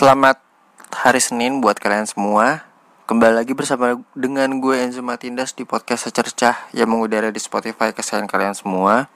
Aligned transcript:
Selamat 0.00 0.40
hari 0.96 1.20
Senin 1.20 1.60
buat 1.60 1.76
kalian 1.76 2.08
semua. 2.08 2.64
Kembali 3.04 3.36
lagi 3.36 3.52
bersama 3.52 4.00
dengan 4.16 4.48
gue 4.56 4.72
Enzo 4.72 5.04
Matindas 5.04 5.52
di 5.52 5.68
podcast 5.68 6.08
Secercah 6.08 6.56
yang 6.72 6.88
mengudara 6.88 7.28
di 7.28 7.36
Spotify 7.36 7.92
kesayangan 7.92 8.24
kalian 8.24 8.56
semua. 8.56 9.12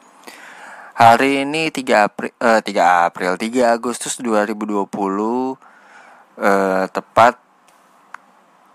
Hari 0.92 1.40
ini 1.48 1.72
3 1.72 2.04
April 2.04 2.36
eh, 2.36 2.60
3 2.60 3.08
April 3.08 3.32
3 3.40 3.64
Agustus 3.80 4.20
2020 4.20 4.84
eh, 6.44 6.84
tepat 6.92 7.40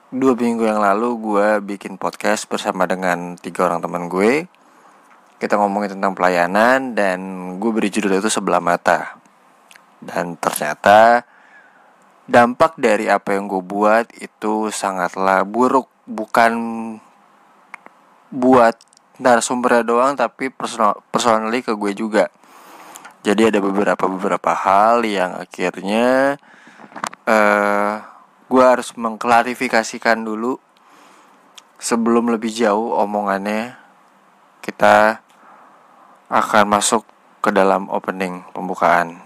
dua 0.09 0.33
minggu 0.33 0.65
yang 0.65 0.81
lalu 0.81 1.13
gue 1.13 1.77
bikin 1.77 2.01
podcast 2.01 2.49
bersama 2.49 2.89
dengan 2.89 3.37
tiga 3.37 3.69
orang 3.69 3.85
teman 3.85 4.09
gue. 4.09 4.49
Kita 5.37 5.61
ngomongin 5.61 5.93
tentang 5.93 6.17
pelayanan 6.17 6.97
dan 6.97 7.21
gue 7.61 7.69
beri 7.69 7.93
judul 7.93 8.17
itu 8.17 8.33
sebelah 8.33 8.57
mata. 8.57 9.13
Dan 10.01 10.33
ternyata 10.41 11.37
dampak 12.29 12.77
dari 12.77 13.09
apa 13.09 13.33
yang 13.33 13.49
gue 13.49 13.63
buat 13.65 14.05
itu 14.21 14.69
sangatlah 14.69 15.41
buruk 15.41 15.89
bukan 16.05 16.53
buat 18.29 18.77
narasumbernya 19.17 19.81
doang 19.81 20.13
tapi 20.13 20.53
personal 20.53 21.01
personally 21.09 21.65
ke 21.65 21.73
gue 21.73 21.97
juga 21.97 22.29
jadi 23.25 23.49
ada 23.49 23.59
beberapa 23.65 24.05
beberapa 24.05 24.53
hal 24.53 25.01
yang 25.09 25.41
akhirnya 25.41 26.37
uh, 27.25 27.93
gue 28.45 28.63
harus 28.63 28.93
mengklarifikasikan 28.93 30.21
dulu 30.21 30.61
sebelum 31.81 32.29
lebih 32.29 32.53
jauh 32.53 32.93
omongannya 32.93 33.73
kita 34.61 35.25
akan 36.29 36.65
masuk 36.69 37.01
ke 37.41 37.49
dalam 37.49 37.89
opening 37.89 38.45
pembukaan. 38.53 39.17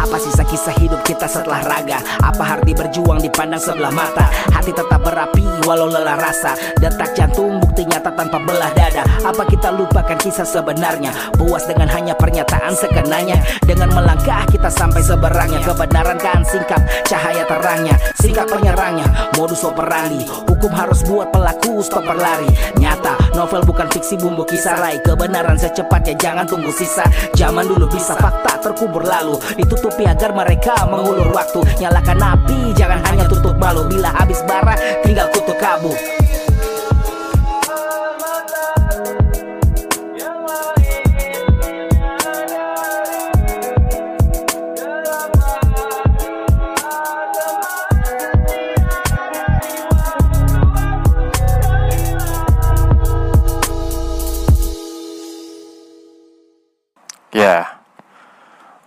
Apa 0.00 0.16
sisa 0.16 0.40
kisah 0.48 0.72
hidup 0.80 1.04
kita 1.04 1.28
setelah 1.28 1.60
raga? 1.60 2.00
Apa 2.24 2.56
arti 2.56 2.72
berjuang 2.72 3.20
dipandang 3.20 3.60
sebelah 3.60 3.92
mata? 3.92 4.32
Hati 4.48 4.72
tetap 4.72 5.04
berapi 5.04 5.44
walau 5.68 5.92
lelah 5.92 6.16
rasa. 6.16 6.56
Detak 6.80 7.12
jantung 7.12 7.60
bukti 7.60 7.84
nyata 7.84 8.08
tanpa 8.16 8.40
belah 8.40 8.72
dada. 8.72 9.04
Apa 9.20 9.44
kita 9.44 9.68
lupakan 9.68 10.16
kisah 10.16 10.48
sebenarnya? 10.48 11.12
Puas 11.36 11.68
dengan 11.68 11.92
hanya 11.92 12.16
pernyataan 12.16 12.72
sekenanya. 12.72 13.36
Dengan 13.68 13.92
melangkah 13.92 14.48
kita 14.48 14.72
sampai 14.72 15.04
seberangnya. 15.04 15.60
Kebenaran 15.60 16.16
kan 16.16 16.40
singkat, 16.48 16.80
cahaya 17.04 17.44
terangnya. 17.44 18.00
Singkat 18.16 18.48
penyerangnya, 18.48 19.04
modus 19.36 19.60
operandi. 19.68 20.24
Hukum 20.48 20.72
harus 20.72 21.04
buat 21.04 21.28
pelaku 21.28 21.84
stop 21.84 22.08
berlari. 22.08 22.48
Nyata, 22.80 23.36
novel 23.36 23.68
bukan 23.68 23.84
fiksi 23.92 24.16
bumbu 24.16 24.48
kisah 24.48 24.80
rai. 24.80 24.96
Kebenaran 25.04 25.60
secepatnya 25.60 26.16
jangan 26.16 26.48
tunggu 26.48 26.72
sisa. 26.72 27.04
Zaman 27.36 27.68
dulu 27.68 27.84
bisa 27.92 28.16
fakta 28.16 28.56
terkubur 28.64 29.04
lalu 29.04 29.36
Agar 29.98 30.36
mereka 30.36 30.74
mengulur 30.86 31.32
waktu. 31.32 31.64
Nyalakan 31.80 32.18
api 32.20 32.76
jangan 32.76 33.00
hanya 33.08 33.24
tutup 33.26 33.56
malu. 33.56 33.86
Bila 33.88 34.12
habis 34.14 34.42
bara 34.46 34.76
tinggal 35.02 35.26
kutuk 35.32 35.56
kabur 35.56 36.19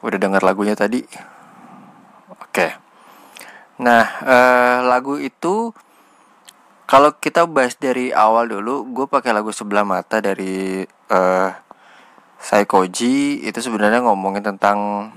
udah 0.04 0.18
dengar 0.20 0.44
lagunya 0.44 0.76
tadi. 0.76 1.02
Oke. 2.44 2.68
Nah, 3.80 4.06
eh, 4.22 4.78
lagu 4.86 5.18
itu 5.18 5.72
kalau 6.86 7.16
kita 7.18 7.48
bahas 7.50 7.74
dari 7.80 8.14
awal 8.14 8.52
dulu, 8.52 8.86
gue 8.94 9.06
pakai 9.10 9.34
lagu 9.34 9.50
sebelah 9.50 9.88
mata 9.88 10.20
dari 10.20 10.84
eh, 10.86 11.50
Saikoji 12.44 13.48
itu 13.48 13.60
sebenarnya 13.64 14.04
ngomongin 14.04 14.44
tentang 14.44 15.10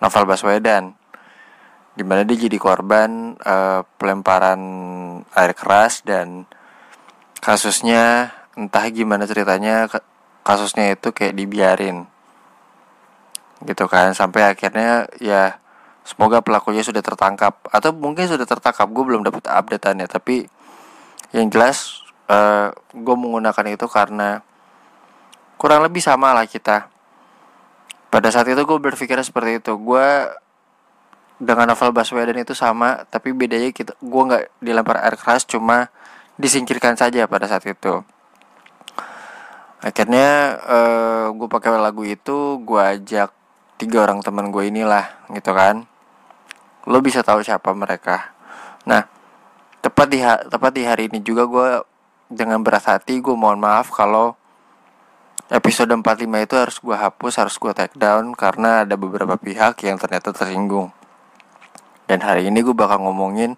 novel 0.00 0.24
Baswedan, 0.24 0.96
di 1.92 2.02
mana 2.02 2.24
dia 2.24 2.48
jadi 2.48 2.56
korban 2.56 3.36
eh, 3.38 3.80
pelemparan 4.00 4.60
air 5.36 5.52
keras 5.52 6.00
dan 6.02 6.48
kasusnya 7.38 8.32
entah 8.56 8.86
gimana 8.88 9.28
ceritanya 9.28 9.88
kasusnya 10.42 10.96
itu 10.96 11.14
kayak 11.14 11.36
dibiarin 11.38 12.08
gitu 13.66 13.86
kan. 13.90 14.12
Sampai 14.16 14.46
akhirnya 14.46 15.06
ya 15.22 15.58
semoga 16.02 16.42
pelakunya 16.42 16.82
sudah 16.84 17.00
tertangkap. 17.00 17.58
Atau 17.70 17.94
mungkin 17.94 18.26
sudah 18.26 18.46
tertangkap 18.46 18.86
gue 18.90 19.04
belum 19.04 19.22
dapat 19.26 19.46
updateannya. 19.46 20.06
Tapi 20.10 20.46
yang 21.32 21.48
jelas 21.48 22.02
uh, 22.28 22.34
eh, 22.34 22.68
gue 22.92 23.16
menggunakan 23.16 23.66
itu 23.72 23.86
karena 23.88 24.44
kurang 25.56 25.86
lebih 25.86 26.02
sama 26.02 26.34
lah 26.34 26.46
kita. 26.46 26.90
Pada 28.12 28.28
saat 28.28 28.44
itu 28.50 28.60
gue 28.60 28.78
berpikir 28.78 29.16
seperti 29.24 29.62
itu. 29.62 29.72
Gue 29.80 30.28
dengan 31.42 31.74
novel 31.74 31.90
Baswedan 31.90 32.38
itu 32.38 32.54
sama 32.54 33.02
tapi 33.10 33.34
bedanya 33.34 33.74
kita 33.74 33.98
gue 33.98 34.22
nggak 34.22 34.62
dilempar 34.62 35.02
air 35.02 35.18
keras 35.18 35.42
cuma 35.42 35.90
disingkirkan 36.38 36.94
saja 36.94 37.26
pada 37.26 37.50
saat 37.50 37.66
itu. 37.66 38.04
Akhirnya 39.82 40.62
uh, 40.62 40.78
eh, 40.78 41.26
gue 41.34 41.48
pakai 41.50 41.74
lagu 41.74 42.06
itu 42.06 42.62
gue 42.62 42.78
ajak 42.78 43.34
tiga 43.80 44.04
orang 44.04 44.20
teman 44.20 44.50
gue 44.50 44.68
inilah 44.68 45.28
gitu 45.32 45.52
kan. 45.52 45.86
Lo 46.88 46.98
bisa 46.98 47.22
tahu 47.22 47.44
siapa 47.44 47.70
mereka. 47.72 48.34
Nah 48.88 49.06
tepat 49.82 50.06
di 50.10 50.20
tepat 50.22 50.72
di 50.74 50.82
hari 50.86 51.10
ini 51.10 51.18
juga 51.22 51.44
gue 51.46 51.70
dengan 52.32 52.62
berat 52.62 52.86
hati 52.86 53.18
gue 53.18 53.34
mohon 53.34 53.60
maaf 53.60 53.92
kalau 53.92 54.38
episode 55.52 55.92
45 55.92 56.24
itu 56.24 56.54
harus 56.56 56.76
gue 56.80 56.96
hapus 56.96 57.32
harus 57.42 57.54
gue 57.60 57.72
take 57.76 57.98
down 57.98 58.32
karena 58.32 58.88
ada 58.88 58.96
beberapa 58.96 59.36
pihak 59.36 59.84
yang 59.84 60.00
ternyata 60.00 60.32
tersinggung. 60.32 60.94
Dan 62.08 62.24
hari 62.24 62.48
ini 62.48 62.60
gue 62.60 62.74
bakal 62.76 63.04
ngomongin 63.04 63.56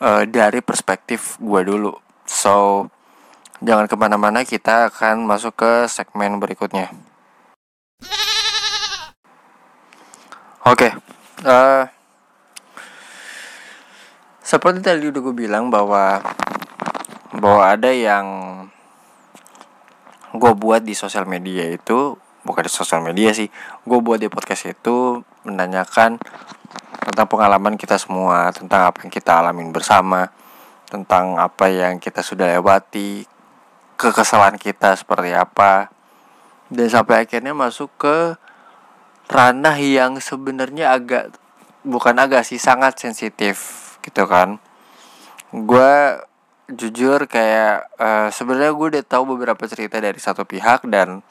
uh, 0.00 0.24
dari 0.24 0.60
perspektif 0.64 1.36
gue 1.40 1.60
dulu. 1.64 1.92
So 2.24 2.88
jangan 3.58 3.90
ke 3.90 3.96
mana-mana 3.98 4.46
kita 4.46 4.92
akan 4.94 5.26
masuk 5.26 5.58
ke 5.58 5.72
segmen 5.90 6.38
berikutnya 6.38 6.94
Oke, 10.68 10.84
okay. 10.84 10.92
uh, 11.48 11.48
eh, 11.48 11.84
seperti 14.44 14.84
tadi 14.84 15.08
udah 15.08 15.20
gue 15.24 15.32
bilang 15.32 15.72
bahwa 15.72 16.20
bahwa 17.32 17.64
ada 17.72 17.88
yang 17.88 18.28
gue 20.36 20.52
buat 20.52 20.84
di 20.84 20.92
sosial 20.92 21.24
media 21.24 21.72
itu 21.72 22.20
bukan 22.44 22.68
di 22.68 22.68
sosial 22.68 23.00
media 23.00 23.32
sih, 23.32 23.48
gue 23.88 23.98
buat 24.04 24.20
di 24.20 24.28
podcast 24.28 24.68
itu 24.68 25.24
menanyakan 25.48 26.20
tentang 27.00 27.26
pengalaman 27.32 27.80
kita 27.80 27.96
semua, 27.96 28.52
tentang 28.52 28.92
apa 28.92 29.08
yang 29.08 29.12
kita 29.16 29.40
alamin 29.40 29.72
bersama, 29.72 30.28
tentang 30.92 31.40
apa 31.40 31.72
yang 31.72 31.96
kita 31.96 32.20
sudah 32.20 32.44
lewati, 32.44 33.24
kekesalan 33.96 34.60
kita 34.60 35.00
seperti 35.00 35.32
apa, 35.32 35.88
dan 36.68 36.92
sampai 36.92 37.24
akhirnya 37.24 37.56
masuk 37.56 37.88
ke 37.96 38.36
ranah 39.28 39.76
yang 39.76 40.16
sebenarnya 40.18 40.96
agak 40.96 41.36
bukan 41.84 42.16
agak 42.16 42.48
sih 42.48 42.56
sangat 42.56 42.96
sensitif 42.96 43.56
gitu 44.00 44.24
kan. 44.24 44.56
Gue 45.52 46.20
jujur 46.68 47.24
kayak 47.28 47.92
uh, 47.96 48.28
sebenarnya 48.28 48.72
gue 48.76 48.86
udah 48.96 49.04
tahu 49.04 49.36
beberapa 49.36 49.64
cerita 49.64 50.00
dari 50.00 50.20
satu 50.20 50.44
pihak 50.44 50.84
dan 50.88 51.24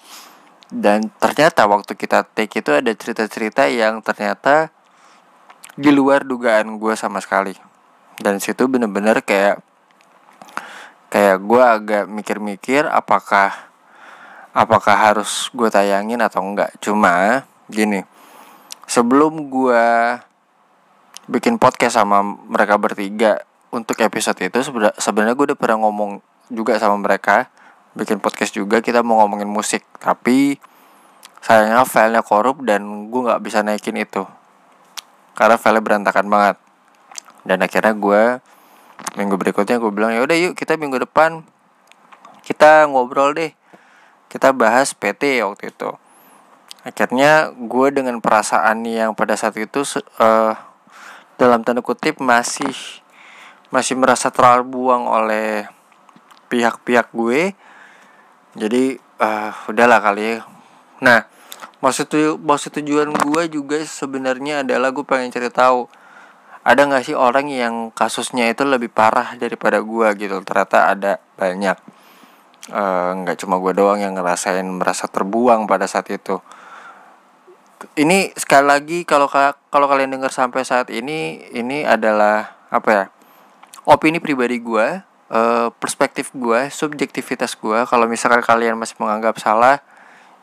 dan 0.74 1.10
ternyata 1.22 1.70
waktu 1.70 1.94
kita 1.94 2.26
take 2.34 2.60
itu 2.60 2.74
ada 2.74 2.92
cerita-cerita 2.92 3.70
yang 3.70 4.02
ternyata 4.02 4.74
di 5.78 5.94
luar 5.94 6.26
dugaan 6.26 6.82
gue 6.82 6.94
sama 6.98 7.22
sekali. 7.22 7.54
Dan 8.18 8.42
situ 8.42 8.66
bener-bener 8.66 9.22
kayak 9.22 9.62
kayak 11.14 11.38
gue 11.40 11.64
agak 11.64 12.04
mikir-mikir 12.10 12.90
apakah 12.90 13.54
apakah 14.58 14.96
harus 14.98 15.54
gue 15.54 15.70
tayangin 15.70 16.20
atau 16.20 16.42
enggak. 16.42 16.74
Cuma 16.82 17.46
gini 17.68 18.04
sebelum 18.88 19.52
gue 19.52 19.86
bikin 21.28 21.60
podcast 21.60 22.00
sama 22.00 22.24
mereka 22.24 22.80
bertiga 22.80 23.44
untuk 23.68 24.00
episode 24.00 24.40
itu 24.40 24.64
sebenarnya 24.96 25.36
gue 25.36 25.46
udah 25.54 25.60
pernah 25.60 25.84
ngomong 25.84 26.24
juga 26.48 26.80
sama 26.80 26.96
mereka 26.96 27.52
bikin 27.98 28.24
podcast 28.24 28.56
juga 28.56 28.80
kita 28.80 29.04
mau 29.04 29.20
ngomongin 29.26 29.50
musik. 29.50 29.84
Tapi 30.00 30.56
sayangnya 31.44 31.84
filenya 31.84 32.22
korup 32.24 32.64
dan 32.64 33.12
gue 33.12 33.22
nggak 33.28 33.42
bisa 33.44 33.62
naikin 33.66 34.00
itu 34.00 34.24
karena 35.36 35.60
filenya 35.60 35.84
berantakan 35.84 36.28
banget. 36.32 36.58
Dan 37.44 37.60
akhirnya 37.60 37.94
gue 37.98 38.24
minggu 39.20 39.36
berikutnya 39.36 39.78
gue 39.82 39.92
bilang 39.92 40.16
ya 40.16 40.24
udah 40.24 40.38
yuk 40.38 40.54
kita 40.58 40.80
minggu 40.80 40.98
depan 41.04 41.46
kita 42.42 42.90
ngobrol 42.90 43.36
deh 43.36 43.54
kita 44.26 44.50
bahas 44.56 44.98
PT 44.98 45.46
waktu 45.46 45.70
itu 45.70 45.90
akhirnya 46.88 47.52
gue 47.52 47.88
dengan 47.92 48.24
perasaan 48.24 48.88
yang 48.88 49.12
pada 49.12 49.36
saat 49.36 49.60
itu 49.60 49.84
uh, 50.24 50.56
dalam 51.36 51.60
tanda 51.68 51.84
kutip 51.84 52.24
masih 52.24 52.72
masih 53.68 54.00
merasa 54.00 54.32
terbuang 54.32 55.04
oleh 55.04 55.68
pihak-pihak 56.48 57.12
gue. 57.12 57.52
Jadi 58.56 58.96
uh, 59.20 59.52
udahlah 59.68 60.00
kali 60.00 60.40
ya. 60.40 60.48
Nah 61.04 61.28
maksud 61.84 62.08
maksud 62.40 62.80
tujuan 62.80 63.12
gue 63.12 63.44
juga 63.52 63.84
sebenarnya 63.84 64.64
adalah 64.64 64.96
gue 64.96 65.04
pengen 65.04 65.30
cari 65.30 65.52
tahu 65.52 65.92
ada 66.64 66.84
nggak 66.84 67.04
sih 67.04 67.16
orang 67.16 67.48
yang 67.52 67.92
kasusnya 67.92 68.48
itu 68.48 68.64
lebih 68.64 68.88
parah 68.88 69.36
daripada 69.36 69.84
gue 69.84 70.08
gitu? 70.16 70.40
Ternyata 70.44 70.96
ada 70.96 71.20
banyak. 71.36 71.78
Eh, 72.68 73.12
nggak 73.24 73.36
uh, 73.36 73.40
cuma 73.40 73.56
gue 73.64 73.72
doang 73.72 73.96
yang 73.96 74.12
ngerasain 74.12 74.68
merasa 74.68 75.08
terbuang 75.08 75.72
pada 75.72 75.88
saat 75.88 76.12
itu 76.12 76.44
ini 77.98 78.34
sekali 78.34 78.66
lagi 78.66 79.00
kalau 79.06 79.30
kalau 79.70 79.86
kalian 79.86 80.10
dengar 80.10 80.34
sampai 80.34 80.66
saat 80.66 80.90
ini 80.90 81.46
ini 81.54 81.86
adalah 81.86 82.58
apa 82.74 82.90
ya 82.90 83.06
opini 83.86 84.18
pribadi 84.18 84.58
gue 84.58 84.88
uh, 85.32 85.70
perspektif 85.78 86.34
gue 86.34 86.68
subjektivitas 86.74 87.54
gue 87.56 87.86
kalau 87.86 88.10
misalkan 88.10 88.42
kalian 88.42 88.76
masih 88.76 88.98
menganggap 89.00 89.38
salah 89.38 89.80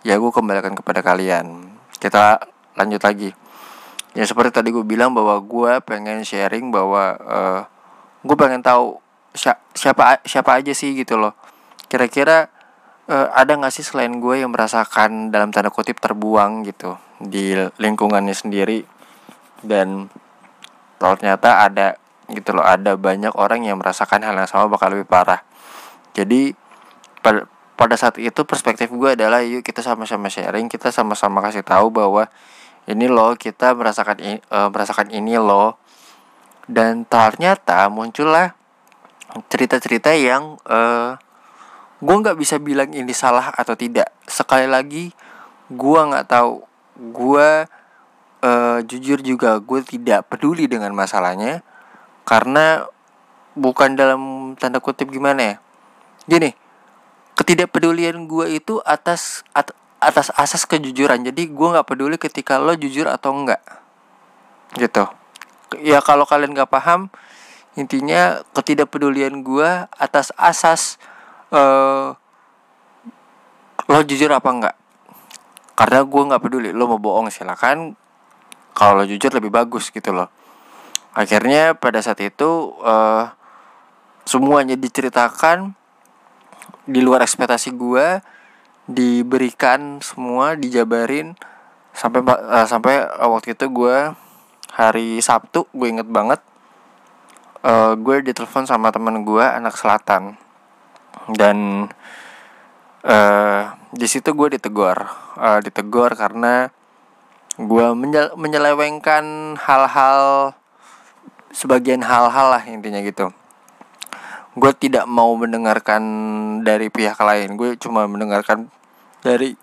ya 0.05 0.21
gue 0.21 0.31
kembalikan 0.31 0.77
kepada 0.77 1.01
kalian. 1.01 1.73
Kita 1.97 2.39
lanjut 2.77 3.01
lagi. 3.01 3.31
Ya 4.15 4.23
seperti 4.29 4.55
tadi 4.55 4.71
gue 4.71 4.85
bilang 4.85 5.11
bahwa 5.11 5.41
gue 5.43 5.81
pengen 5.83 6.23
sharing 6.23 6.71
bahwa 6.71 7.19
uh, 7.19 7.35
eh, 7.35 7.61
gue 8.23 8.37
pengen 8.39 8.63
tahu 8.63 9.01
siapa 9.75 10.23
siapa 10.23 10.63
aja 10.63 10.71
sih 10.71 10.95
gitu 10.95 11.19
loh. 11.19 11.35
Kira-kira 11.91 12.47
uh, 13.11 13.29
ada 13.35 13.59
nggak 13.59 13.75
sih 13.75 13.83
selain 13.83 14.23
gue 14.23 14.45
yang 14.45 14.55
merasakan 14.55 15.35
dalam 15.35 15.51
tanda 15.51 15.73
kutip 15.73 15.99
terbuang 15.99 16.63
gitu 16.69 16.95
di 17.21 17.55
lingkungannya 17.57 18.35
sendiri. 18.35 18.83
Dan 19.65 20.09
ternyata 20.99 21.67
ada 21.67 21.99
gitu 22.33 22.57
loh 22.57 22.65
ada 22.65 22.97
banyak 22.97 23.37
orang 23.37 23.69
yang 23.69 23.77
merasakan 23.77 24.25
hal 24.25 24.33
yang 24.33 24.49
sama 24.49 24.73
bakal 24.73 24.89
lebih 24.93 25.05
parah. 25.05 25.45
Jadi 26.17 26.57
pada 27.75 27.97
saat 27.99 28.17
itu 28.23 28.47
perspektif 28.47 28.89
gue 28.93 29.19
adalah 29.19 29.43
yuk 29.43 29.67
kita 29.67 29.83
sama-sama 29.83 30.31
sharing 30.31 30.71
kita 30.71 30.95
sama-sama 30.95 31.43
kasih 31.43 31.67
tahu 31.67 31.91
bahwa 31.91 32.31
ini 32.85 33.09
loh 33.09 33.33
kita 33.35 33.73
merasakan 33.73 34.21
ini, 34.21 34.39
uh, 34.53 34.69
merasakan 34.69 35.09
ini 35.11 35.37
loh. 35.41 35.81
Dan 36.65 37.05
ternyata 37.05 37.89
muncullah 37.93 38.57
cerita-cerita 39.53 40.17
yang 40.17 40.57
uh, 40.65 41.17
gue 42.01 42.17
nggak 42.17 42.37
bisa 42.37 42.57
bilang 42.61 42.93
ini 42.93 43.13
salah 43.13 43.53
atau 43.53 43.77
tidak. 43.77 44.13
Sekali 44.25 44.69
lagi 44.69 45.13
gue 45.69 46.01
nggak 46.01 46.29
tahu 46.29 46.74
gue 46.95 47.49
uh, 48.45 48.79
jujur 48.87 49.19
juga 49.25 49.59
gue 49.59 49.81
tidak 49.83 50.31
peduli 50.31 50.71
dengan 50.71 50.95
masalahnya 50.95 51.67
karena 52.23 52.87
bukan 53.59 53.99
dalam 53.99 54.55
tanda 54.59 54.79
kutip 54.79 55.11
gimana 55.11 55.41
ya. 55.43 55.57
Gini 56.25 56.51
ketidakpedulian 57.35 58.31
gue 58.31 58.47
itu 58.55 58.79
atas 58.87 59.43
at, 59.51 59.75
atas 59.99 60.31
asas 60.39 60.63
kejujuran. 60.65 61.27
Jadi 61.27 61.51
gue 61.51 61.69
nggak 61.75 61.87
peduli 61.87 62.17
ketika 62.17 62.63
lo 62.63 62.79
jujur 62.79 63.11
atau 63.11 63.35
enggak 63.35 63.63
gitu. 64.79 65.07
Ya 65.83 65.99
kalau 65.99 66.23
kalian 66.23 66.55
nggak 66.55 66.71
paham 66.71 67.11
intinya 67.75 68.47
ketidakpedulian 68.55 69.43
gue 69.43 69.67
atas 69.99 70.31
asas 70.39 71.03
uh, 71.51 72.15
lo 73.91 74.01
jujur 74.07 74.31
apa 74.31 74.49
enggak 74.55 74.77
karena 75.75 76.07
gue 76.07 76.23
nggak 76.31 76.43
peduli 76.43 76.71
lo 76.71 76.87
mau 76.87 77.03
bohong 77.03 77.31
silakan. 77.31 77.99
Kalau 78.75 79.03
lo 79.03 79.05
jujur 79.07 79.31
lebih 79.31 79.55
bagus 79.55 79.91
gitu 79.91 80.11
loh. 80.11 80.31
Akhirnya 81.15 81.79
pada 81.79 82.03
saat 82.03 82.19
itu 82.23 82.75
uh, 82.83 83.31
semuanya 84.27 84.75
diceritakan 84.75 85.79
di 86.91 86.99
luar 86.99 87.23
ekspektasi 87.23 87.71
gue 87.75 88.19
diberikan 88.91 90.03
semua 90.03 90.59
dijabarin. 90.59 91.39
Sampai 91.95 92.27
uh, 92.27 92.67
sampai 92.67 93.07
uh, 93.07 93.31
waktu 93.31 93.55
itu 93.55 93.71
gue 93.71 94.11
hari 94.75 95.23
Sabtu 95.23 95.71
gue 95.71 95.87
inget 95.87 96.11
banget 96.11 96.43
uh, 97.63 97.95
gue 97.95 98.27
ditelepon 98.27 98.67
sama 98.67 98.91
teman 98.91 99.23
gue 99.23 99.43
anak 99.43 99.79
selatan. 99.79 100.35
Dan 101.31 101.89
uh, 103.05 103.63
di 103.93 104.07
situ 104.09 104.33
gue 104.33 104.59
ditegur. 104.59 104.99
Uh, 105.37 105.61
ditegur 105.61 106.11
karena 106.17 106.73
gue 107.55 107.87
menye 107.95 108.35
menyelewengkan 108.35 109.55
hal-hal 109.61 110.51
sebagian 111.55 112.03
hal-hal 112.03 112.51
lah 112.51 112.63
intinya 112.67 112.99
gitu. 113.05 113.31
Gue 114.59 114.73
tidak 114.75 115.07
mau 115.07 115.31
mendengarkan 115.39 116.03
dari 116.67 116.91
pihak 116.91 117.19
lain. 117.21 117.55
Gue 117.55 117.79
cuma 117.79 118.07
mendengarkan 118.11 118.67
dari 119.23 119.55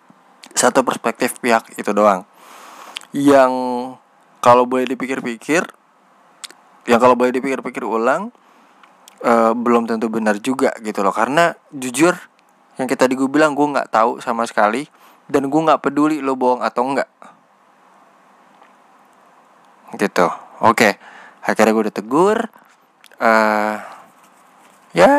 satu 0.55 0.83
perspektif 0.87 1.39
pihak 1.43 1.75
itu 1.75 1.91
doang. 1.91 2.23
Yang 3.11 3.51
kalau 4.39 4.63
boleh 4.63 4.87
dipikir-pikir 4.87 5.67
yang 6.89 6.97
kalau 6.97 7.13
boleh 7.13 7.29
dipikir-pikir 7.29 7.85
ulang 7.85 8.33
uh, 9.21 9.53
belum 9.53 9.85
tentu 9.85 10.07
benar 10.07 10.39
juga 10.39 10.71
gitu 10.79 11.03
loh. 11.03 11.13
Karena 11.13 11.53
jujur 11.71 12.15
yang 12.79 12.87
kita 12.87 13.07
tadi 13.07 13.19
gue 13.19 13.27
bilang 13.27 13.51
gue 13.51 13.67
nggak 13.67 13.91
tahu 13.91 14.23
sama 14.23 14.47
sekali 14.47 14.87
dan 15.27 15.47
gue 15.47 15.61
nggak 15.63 15.83
peduli 15.83 16.23
lo 16.23 16.35
bohong 16.35 16.63
atau 16.63 16.83
enggak 16.87 17.09
gitu. 19.99 20.27
Oke. 20.61 20.95
Akhirnya 21.41 21.73
gue 21.73 21.85
ditegur 21.89 22.37
uh, 23.17 23.75
ya 24.93 25.13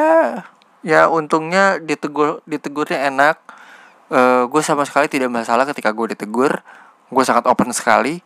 ya 0.82 1.00
untungnya 1.10 1.82
ditegur 1.82 2.40
ditegurnya 2.46 3.10
enak. 3.10 3.36
Uh, 4.12 4.44
gue 4.46 4.60
sama 4.60 4.84
sekali 4.84 5.08
tidak 5.08 5.32
masalah 5.32 5.66
ketika 5.68 5.90
gue 5.90 6.14
ditegur. 6.16 6.62
Gue 7.12 7.24
sangat 7.26 7.44
open 7.50 7.74
sekali 7.74 8.22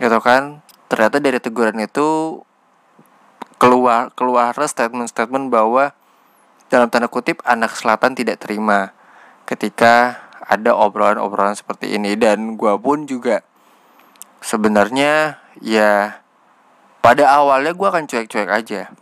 gitu 0.00 0.18
kan. 0.22 0.64
Ternyata 0.90 1.22
dari 1.22 1.38
teguran 1.38 1.78
itu 1.78 2.40
keluar 3.60 4.10
keluar 4.16 4.56
statement-statement 4.56 5.52
bahwa 5.52 5.92
dalam 6.70 6.86
tanda 6.86 7.10
kutip 7.10 7.42
anak 7.42 7.74
selatan 7.74 8.14
tidak 8.14 8.38
terima 8.38 8.94
ketika 9.44 10.22
ada 10.46 10.78
obrolan-obrolan 10.78 11.58
seperti 11.58 11.98
ini. 11.98 12.14
Dan 12.14 12.54
gue 12.54 12.74
pun 12.78 13.04
juga 13.10 13.42
sebenarnya 14.40 15.42
ya 15.58 16.22
pada 17.02 17.26
awalnya 17.34 17.74
gue 17.74 17.88
akan 17.90 18.06
cuek-cuek 18.06 18.48
aja. 18.48 18.94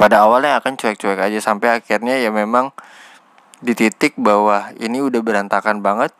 Pada 0.00 0.24
awalnya 0.24 0.56
akan 0.56 0.80
cuek-cuek 0.80 1.20
aja 1.20 1.38
sampai 1.44 1.76
akhirnya 1.76 2.16
ya 2.16 2.32
memang 2.32 2.72
di 3.60 3.76
titik 3.76 4.16
bahwa 4.16 4.72
ini 4.80 5.04
udah 5.04 5.20
berantakan 5.20 5.84
banget 5.84 6.16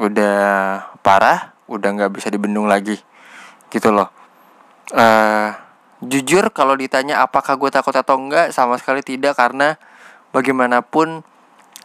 udah 0.00 0.80
parah 1.04 1.52
udah 1.68 1.88
nggak 1.92 2.16
bisa 2.16 2.32
dibendung 2.32 2.64
lagi 2.64 2.96
gitu 3.68 3.92
loh. 3.92 4.08
Uh, 4.88 5.52
jujur 6.00 6.48
kalau 6.50 6.74
ditanya 6.74 7.20
apakah 7.20 7.60
gue 7.60 7.68
takut 7.68 7.92
atau 7.92 8.16
enggak 8.16 8.50
sama 8.56 8.80
sekali 8.80 9.04
tidak 9.04 9.36
karena 9.36 9.76
bagaimanapun 10.32 11.22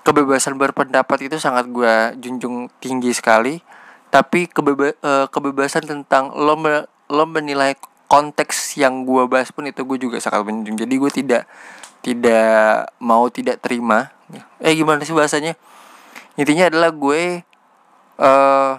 kebebasan 0.08 0.56
berpendapat 0.56 1.28
itu 1.28 1.36
sangat 1.38 1.68
gue 1.68 2.18
junjung 2.24 2.72
tinggi 2.80 3.12
sekali. 3.12 3.60
Tapi 4.08 4.48
kebeba 4.48 4.96
uh, 5.04 5.28
kebebasan 5.28 5.84
tentang 5.84 6.32
lo 6.32 6.56
me 6.56 6.88
lo 7.12 7.28
menilai 7.28 7.76
konteks 8.08 8.80
yang 8.80 9.04
gue 9.04 9.28
bahas 9.28 9.52
pun 9.52 9.68
itu 9.68 9.84
gue 9.84 10.00
juga 10.00 10.18
sangat 10.24 10.48
menunjukkan 10.48 10.80
jadi 10.88 10.96
gue 10.96 11.12
tidak 11.12 11.44
tidak 12.00 12.88
mau 13.04 13.28
tidak 13.28 13.60
terima. 13.60 14.16
Eh 14.64 14.76
gimana 14.76 15.04
sih 15.04 15.12
bahasanya? 15.12 15.60
Intinya 16.40 16.72
adalah 16.72 16.96
gue 16.96 17.44
uh, 18.20 18.74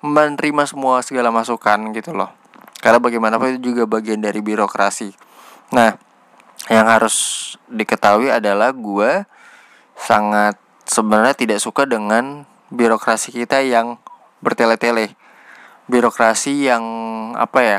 menerima 0.00 0.62
semua 0.64 1.04
segala 1.04 1.28
masukan 1.28 1.78
gitu 1.92 2.16
loh. 2.16 2.32
Karena 2.80 2.98
bagaimanapun 2.98 3.60
itu 3.60 3.76
juga 3.76 3.84
bagian 3.84 4.24
dari 4.24 4.40
birokrasi. 4.40 5.12
Nah 5.76 6.11
yang 6.70 6.86
harus 6.86 7.16
diketahui 7.66 8.30
adalah 8.30 8.70
gue 8.70 9.26
sangat 9.98 10.54
sebenarnya 10.86 11.34
tidak 11.34 11.58
suka 11.58 11.88
dengan 11.88 12.46
birokrasi 12.70 13.34
kita 13.34 13.62
yang 13.66 13.98
bertele-tele. 14.44 15.14
Birokrasi 15.90 16.70
yang 16.70 16.84
apa 17.34 17.60
ya 17.62 17.78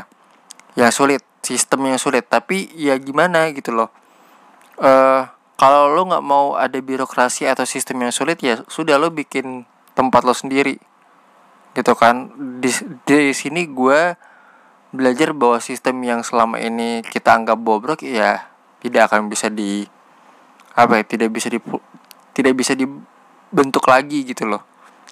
ya 0.76 0.88
sulit 0.92 1.24
sistem 1.40 1.88
yang 1.88 2.00
sulit. 2.00 2.28
Tapi 2.28 2.68
ya 2.76 2.96
gimana 3.00 3.48
gitu 3.56 3.72
loh. 3.72 3.88
Uh, 4.76 5.24
kalau 5.54 5.88
lo 5.94 6.02
nggak 6.10 6.24
mau 6.24 6.58
ada 6.58 6.76
birokrasi 6.76 7.46
atau 7.46 7.62
sistem 7.62 8.04
yang 8.04 8.12
sulit 8.12 8.42
ya 8.42 8.60
sudah 8.66 8.98
lo 9.00 9.08
bikin 9.08 9.64
tempat 9.96 10.28
lo 10.28 10.36
sendiri. 10.36 10.76
Gitu 11.72 11.92
kan. 11.96 12.30
Di 12.60 12.68
di 13.08 13.32
sini 13.32 13.64
gue 13.64 14.18
belajar 14.94 15.34
bahwa 15.34 15.58
sistem 15.58 16.04
yang 16.06 16.20
selama 16.22 16.62
ini 16.62 17.02
kita 17.02 17.34
anggap 17.34 17.58
bobrok 17.58 18.06
ya 18.06 18.53
tidak 18.84 19.08
akan 19.08 19.32
bisa 19.32 19.48
di 19.48 19.88
apa 20.76 21.00
ya 21.00 21.04
tidak 21.08 21.32
bisa 21.32 21.48
di 21.48 21.56
tidak 22.36 22.52
bisa 22.52 22.76
dibentuk 22.76 23.88
lagi 23.88 24.28
gitu 24.28 24.44
loh. 24.44 24.60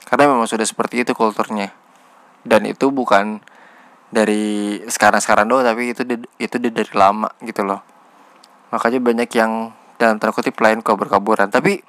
Karena 0.05 0.29
memang 0.29 0.45
sudah 0.45 0.69
seperti 0.69 1.01
itu 1.09 1.17
kulturnya. 1.17 1.73
Dan 2.45 2.69
itu 2.69 2.93
bukan 2.93 3.41
dari 4.13 4.77
sekarang-sekarang 4.85 5.49
doang 5.49 5.65
tapi 5.65 5.97
itu 5.97 6.05
itu 6.37 6.57
dari 6.61 6.93
lama 6.93 7.33
gitu 7.41 7.65
loh. 7.65 7.81
Makanya 8.69 9.01
banyak 9.01 9.31
yang 9.33 9.73
dalam 9.97 10.21
tanda 10.21 10.37
kutip 10.37 10.59
lain 10.61 10.85
kabur-kaburan 10.85 11.49
tapi 11.49 11.81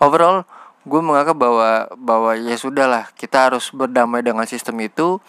overall 0.00 0.46
gue 0.86 1.00
menganggap 1.02 1.34
bahwa 1.34 1.90
bahwa 1.98 2.32
ya 2.38 2.54
sudahlah 2.54 3.10
kita 3.18 3.50
harus 3.50 3.68
berdamai 3.76 4.24
dengan 4.24 4.48
sistem 4.48 4.80
itu. 4.80 5.20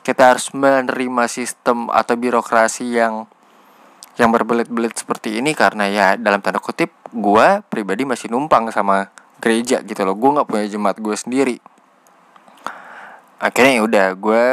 Kita 0.00 0.32
harus 0.32 0.48
menerima 0.56 1.28
sistem 1.28 1.92
atau 1.92 2.16
birokrasi 2.16 2.96
yang 2.96 3.28
yang 4.18 4.34
berbelit-belit 4.34 4.96
seperti 4.96 5.38
ini 5.38 5.54
karena 5.54 5.86
ya 5.86 6.06
dalam 6.18 6.42
tanda 6.42 6.58
kutip 6.58 6.90
gue 7.10 7.46
pribadi 7.70 8.02
masih 8.02 8.30
numpang 8.30 8.70
sama 8.74 9.10
gereja 9.38 9.84
gitu 9.84 10.02
loh. 10.02 10.16
Gue 10.18 10.30
nggak 10.34 10.48
punya 10.48 10.66
jemaat 10.66 10.98
gue 10.98 11.16
sendiri. 11.16 11.56
Akhirnya 13.40 13.80
ya 13.80 13.82
udah 13.84 14.06
gue 14.16 14.44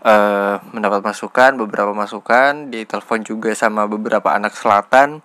eh 0.00 0.56
mendapat 0.72 1.04
masukan 1.04 1.60
beberapa 1.60 1.92
masukan 1.92 2.72
ditelepon 2.72 3.20
juga 3.20 3.52
sama 3.52 3.84
beberapa 3.84 4.32
anak 4.32 4.56
selatan 4.56 5.20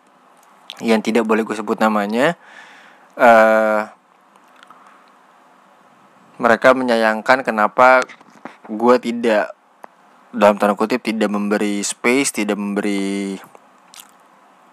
yang 0.84 1.00
tidak 1.00 1.24
boleh 1.24 1.48
gue 1.48 1.56
sebut 1.56 1.80
namanya. 1.80 2.36
Eh 3.16 3.82
mereka 6.36 6.76
menyayangkan 6.76 7.48
kenapa 7.48 8.04
gue 8.68 8.96
tidak 9.00 9.55
dalam 10.36 10.60
tanda 10.60 10.76
kutip 10.76 11.00
tidak 11.00 11.32
memberi 11.32 11.80
space 11.80 12.44
tidak 12.44 12.60
memberi 12.60 13.40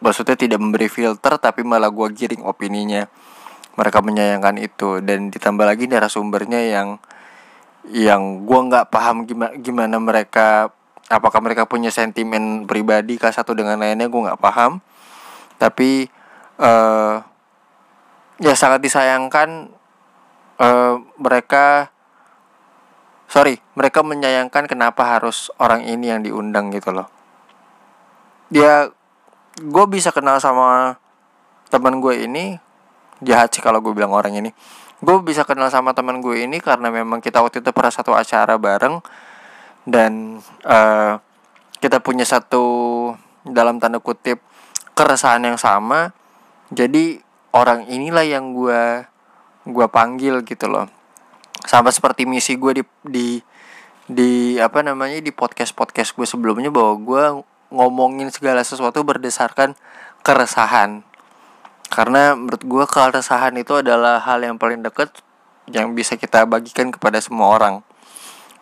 maksudnya 0.03 0.35
tidak 0.35 0.59
memberi 0.59 0.91
filter 0.91 1.39
tapi 1.39 1.63
malah 1.63 1.89
gue 1.89 2.11
giring 2.13 2.43
opininya. 2.43 3.07
Mereka 3.79 4.05
menyayangkan 4.05 4.59
itu. 4.61 5.01
Dan 5.01 5.31
ditambah 5.33 5.65
lagi 5.65 5.87
narasumbernya 5.89 6.61
yang 6.61 6.89
yang 7.89 8.45
gue 8.45 8.61
nggak 8.69 8.91
paham 8.95 9.27
gimana 9.27 9.55
gimana 9.59 9.97
mereka 9.99 10.71
apakah 11.11 11.43
mereka 11.43 11.67
punya 11.67 11.91
sentimen 11.91 12.67
pribadi 12.71 13.19
kah 13.19 13.35
satu 13.35 13.57
dengan 13.57 13.79
lainnya 13.79 14.11
gue 14.11 14.21
nggak 14.29 14.43
paham. 14.43 14.83
Tapi 15.57 16.11
eh 16.59 17.17
ya 18.43 18.55
sangat 18.59 18.83
disayangkan 18.83 19.71
eh 20.59 20.95
mereka 21.17 21.95
sorry 23.33 23.57
mereka 23.73 24.05
menyayangkan 24.05 24.69
kenapa 24.69 25.17
harus 25.17 25.49
orang 25.57 25.89
ini 25.89 26.13
yang 26.13 26.21
diundang 26.21 26.69
gitu 26.69 26.93
loh. 26.93 27.09
Dia 28.53 28.93
gue 29.57 29.85
bisa 29.89 30.13
kenal 30.13 30.37
sama 30.37 31.01
teman 31.73 32.05
gue 32.05 32.29
ini 32.29 32.61
jahat 33.25 33.49
sih 33.57 33.65
kalau 33.65 33.81
gue 33.81 33.97
bilang 33.97 34.13
orang 34.13 34.37
ini. 34.37 34.53
Gue 35.01 35.17
bisa 35.25 35.49
kenal 35.49 35.73
sama 35.73 35.97
teman 35.97 36.21
gue 36.21 36.45
ini 36.45 36.61
karena 36.61 36.93
memang 36.93 37.25
kita 37.25 37.41
waktu 37.41 37.65
itu 37.65 37.73
pernah 37.73 37.89
satu 37.89 38.13
acara 38.13 38.61
bareng 38.61 39.01
dan 39.89 40.45
eh, 40.69 41.17
kita 41.81 42.05
punya 42.05 42.29
satu 42.29 43.09
dalam 43.49 43.81
tanda 43.81 43.97
kutip 43.97 44.45
keresahan 44.93 45.41
yang 45.41 45.57
sama. 45.57 46.13
Jadi 46.69 47.17
orang 47.57 47.89
inilah 47.89 48.29
yang 48.29 48.53
gue 48.53 49.09
gue 49.65 49.87
panggil 49.89 50.45
gitu 50.45 50.69
loh 50.69 51.02
sama 51.67 51.95
seperti 51.95 52.27
misi 52.27 52.59
gue 52.59 52.83
di 52.83 52.85
di 53.07 53.29
di 54.11 54.59
apa 54.59 54.83
namanya 54.83 55.23
di 55.23 55.31
podcast 55.31 55.71
podcast 55.73 56.13
gue 56.19 56.27
sebelumnya 56.27 56.75
bahwa 56.75 56.95
gue 56.99 57.25
ngomongin 57.73 58.29
segala 58.29 58.61
sesuatu 58.67 59.01
berdasarkan 59.07 59.79
keresahan. 60.27 61.07
Karena 61.93 62.37
menurut 62.37 62.63
gue 62.65 62.85
keresahan 62.89 63.53
itu 63.57 63.79
adalah 63.81 64.21
hal 64.21 64.41
yang 64.43 64.57
paling 64.57 64.81
dekat 64.85 65.13
yang 65.71 65.95
bisa 65.95 66.19
kita 66.19 66.45
bagikan 66.45 66.91
kepada 66.91 67.21
semua 67.23 67.53
orang. 67.55 67.75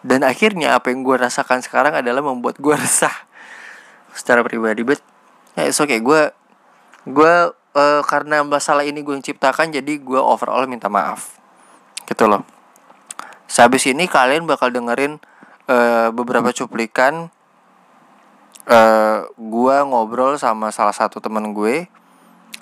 Dan 0.00 0.24
akhirnya 0.24 0.76
apa 0.76 0.92
yang 0.92 1.04
gue 1.04 1.16
rasakan 1.18 1.60
sekarang 1.60 1.96
adalah 1.96 2.22
membuat 2.22 2.60
gue 2.60 2.74
resah 2.82 3.12
secara 4.12 4.44
pribadi. 4.44 4.84
Bet 4.84 5.00
ya 5.56 5.66
it's 5.66 5.80
okay. 5.80 5.98
Gue 5.98 6.30
gue 7.08 7.34
eh, 7.74 8.02
karena 8.04 8.44
masalah 8.44 8.84
ini 8.84 9.00
gue 9.00 9.14
yang 9.16 9.24
ciptakan 9.24 9.72
jadi 9.72 9.92
gue 9.98 10.20
overall 10.20 10.68
minta 10.68 10.92
maaf. 10.92 11.40
Gitu 12.04 12.28
loh 12.28 12.59
sehabis 13.50 13.90
ini 13.90 14.06
kalian 14.06 14.46
bakal 14.46 14.70
dengerin 14.70 15.18
eh, 15.66 16.08
beberapa 16.14 16.54
cuplikan 16.54 17.34
eh 18.70 19.26
gua 19.34 19.82
ngobrol 19.82 20.38
sama 20.38 20.70
salah 20.70 20.94
satu 20.94 21.18
temen 21.18 21.50
gue. 21.50 21.90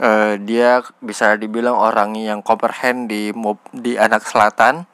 Eh 0.00 0.35
dia 0.40 0.80
bisa 1.04 1.37
dibilang 1.37 1.76
orang 1.76 2.16
yang 2.16 2.40
comprehend 2.40 3.12
di 3.12 3.28
mob 3.37 3.61
di 3.76 4.00
anak 4.00 4.25
selatan. 4.25 4.88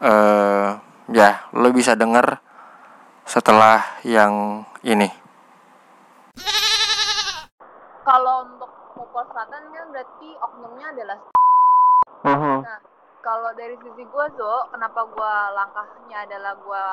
Eh 0.00 0.68
ya 1.12 1.30
lo 1.52 1.68
bisa 1.76 1.92
denger 1.92 2.40
setelah 3.28 3.84
yang 4.08 4.64
ini. 4.80 5.12
Kalau 8.08 8.48
untuk 8.48 8.72
Popol 8.96 9.24
Selatan 9.28 9.62
kan 9.68 9.86
berarti 9.92 10.28
oknumnya 10.40 10.86
adalah 10.96 11.18
nah 12.24 12.80
kalau 13.28 13.52
dari 13.52 13.76
sisi 13.84 14.08
gue 14.08 14.26
zo 14.40 14.72
kenapa 14.72 15.04
gue 15.04 15.34
langkahnya 15.52 16.24
adalah 16.24 16.56
gue 16.56 16.84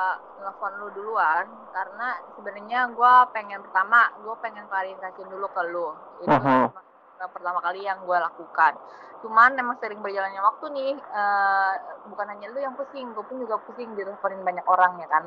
nelfon 0.44 0.74
lu 0.84 0.88
duluan? 0.92 1.48
Karena 1.72 2.20
sebenarnya 2.36 2.92
gue 2.92 3.13
pengen 3.32 3.63
pertama 3.63 4.12
gue 4.20 4.36
pengen 4.44 4.68
klarifikasi 4.68 5.22
dulu 5.32 5.48
ke 5.48 5.63
lu. 5.72 5.96
Itu 6.27 6.36
yang 6.36 7.32
pertama 7.32 7.63
kali 7.63 7.88
yang 7.88 8.04
gue 8.04 8.18
lakukan. 8.20 8.75
Cuman 9.24 9.56
emang 9.56 9.80
sering 9.80 10.04
berjalannya 10.04 10.44
waktu 10.44 10.65
nih 10.75 10.94
eh, 11.00 11.74
bukan 12.12 12.27
hanya 12.27 12.51
lu 12.51 12.60
yang 12.60 12.75
pusing 12.75 13.15
gue 13.15 13.24
pun 13.24 13.39
juga 13.39 13.56
pusing 13.63 13.96
diteleponin 13.96 14.44
banyak 14.44 14.68
orang 14.68 15.00
ya 15.00 15.08
kan? 15.08 15.24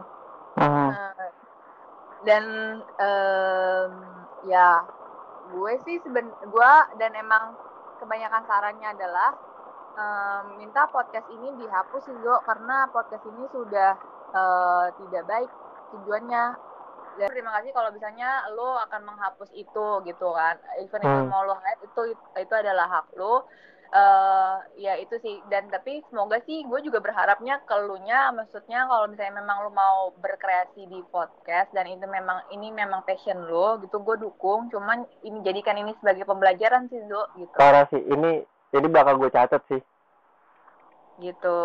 Eh, 0.60 1.30
dan 2.28 2.44
em, 3.00 3.92
ya 4.44 4.84
gue 5.56 5.72
sih 5.88 5.96
seben 6.04 6.28
gue 6.28 6.72
dan 7.00 7.16
emang 7.16 7.56
kebanyakan 7.96 8.44
sarannya 8.44 8.92
adalah 8.92 9.47
em, 9.98 10.62
minta 10.62 10.86
podcast 10.88 11.26
ini 11.28 11.58
dihapus 11.58 12.06
sih 12.06 12.16
Zo 12.22 12.38
karena 12.46 12.86
podcast 12.94 13.24
ini 13.26 13.44
sudah 13.50 13.98
eh, 14.30 14.86
tidak 15.02 15.24
baik 15.26 15.50
tujuannya. 15.92 16.44
Dan 17.18 17.34
terima 17.34 17.50
kasih 17.58 17.74
kalau 17.74 17.90
misalnya 17.90 18.46
lo 18.54 18.78
akan 18.78 19.02
menghapus 19.02 19.50
itu 19.50 19.86
gitu 20.06 20.28
kan. 20.30 20.54
Even 20.78 21.02
itu 21.02 21.18
Hmm. 21.26 21.26
mau 21.26 21.42
lo 21.42 21.58
hide 21.58 21.82
itu 21.82 22.14
itu 22.14 22.54
adalah 22.54 22.86
hak 22.86 23.10
lo. 23.18 23.42
Eh 23.88 24.56
ya 24.84 24.94
itu 25.00 25.18
sih. 25.18 25.42
Dan 25.50 25.66
tapi 25.72 26.04
semoga 26.12 26.38
sih 26.46 26.62
gue 26.62 26.78
juga 26.84 27.00
berharapnya 27.02 27.58
ke 27.66 27.74
lu 27.88 27.96
nya 28.04 28.30
maksudnya 28.30 28.86
kalau 28.86 29.08
misalnya 29.10 29.40
memang 29.40 29.66
lu 29.66 29.72
mau 29.74 30.12
berkreasi 30.14 30.86
di 30.86 31.00
podcast 31.10 31.72
dan 31.74 31.88
itu 31.88 32.04
memang 32.06 32.44
ini 32.54 32.68
memang 32.70 33.02
passion 33.02 33.48
lo 33.50 33.80
gitu 33.82 33.98
gue 33.98 34.16
dukung. 34.22 34.70
Cuman 34.70 35.02
ini 35.26 35.42
jadikan 35.42 35.74
ini 35.74 35.96
sebagai 35.98 36.22
pembelajaran 36.22 36.86
sih 36.86 37.00
Zo 37.08 37.32
gitu. 37.34 37.56
Parah 37.58 37.88
sih. 37.90 37.98
Ini 37.98 38.44
ini 38.72 38.88
bakal 38.88 39.16
gue 39.16 39.30
catat 39.32 39.62
sih. 39.68 39.80
Gitu. 41.18 41.56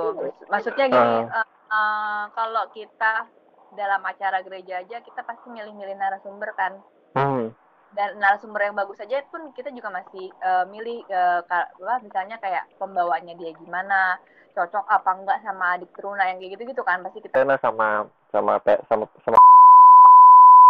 Maksudnya 0.50 0.86
gini 0.90 1.18
eh, 1.30 1.48
eh, 1.72 2.24
kalau 2.34 2.64
kita 2.74 3.28
dalam 3.74 4.02
acara 4.06 4.42
gereja 4.46 4.86
aja 4.86 5.02
kita 5.02 5.22
pasti 5.26 5.50
milih-milih 5.50 5.98
narasumber 5.98 6.52
kan. 6.56 6.80
Hmm. 7.14 7.54
dan 7.94 8.18
narasumber 8.18 8.66
yang 8.66 8.74
bagus 8.74 8.98
aja 9.06 9.22
pun 9.30 9.54
kita 9.54 9.70
juga 9.70 9.94
masih 9.94 10.34
eh, 10.34 10.66
milih 10.66 11.06
eh, 11.06 11.46
apa, 11.46 12.02
misalnya 12.02 12.42
kayak 12.42 12.66
pembawaannya 12.82 13.38
dia 13.38 13.54
gimana 13.54 14.18
cocok 14.58 14.86
apa 14.90 15.10
enggak 15.14 15.42
sama 15.46 15.78
adik 15.78 15.94
teruna 15.94 16.30
yang 16.30 16.42
kayak 16.42 16.58
gitu 16.58 16.74
gitu 16.74 16.82
kan 16.82 17.06
pasti 17.06 17.22
kita 17.22 17.38
karena 17.38 17.58
sama 17.62 18.10
sama 18.34 18.58
pe- 18.62 18.82
sama 18.90 19.06
sama. 19.22 19.38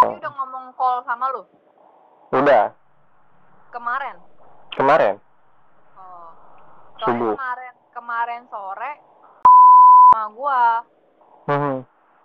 Tadi 0.03 0.19
udah 0.19 0.31
ngomong 0.35 0.65
call 0.75 0.99
sama 1.07 1.31
lu? 1.31 1.47
Udah. 2.35 2.75
Kemarin? 3.71 4.15
Kemarin. 4.75 5.15
Subuh. 7.03 7.35
soalnya 7.35 7.35
kemarin 7.35 7.73
kemarin 7.93 8.41
sore 8.47 8.91
sama 10.13 10.23
gua. 10.33 10.63
Hmm. 11.43 11.79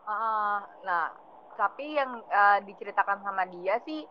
Heeh. 0.09 0.59
nah 0.87 1.07
tapi 1.59 1.99
yang 1.99 2.23
eh, 2.31 2.59
diceritakan 2.65 3.19
sama 3.27 3.45
dia 3.51 3.83
sih 3.83 4.07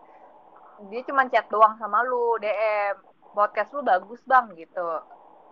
dia 0.91 1.01
cuma 1.07 1.25
chat 1.31 1.47
doang 1.49 1.73
sama 1.79 2.03
lu 2.05 2.37
DM 2.37 2.99
podcast 3.33 3.71
lu 3.73 3.81
bagus 3.81 4.19
bang 4.27 4.51
gitu. 4.59 4.89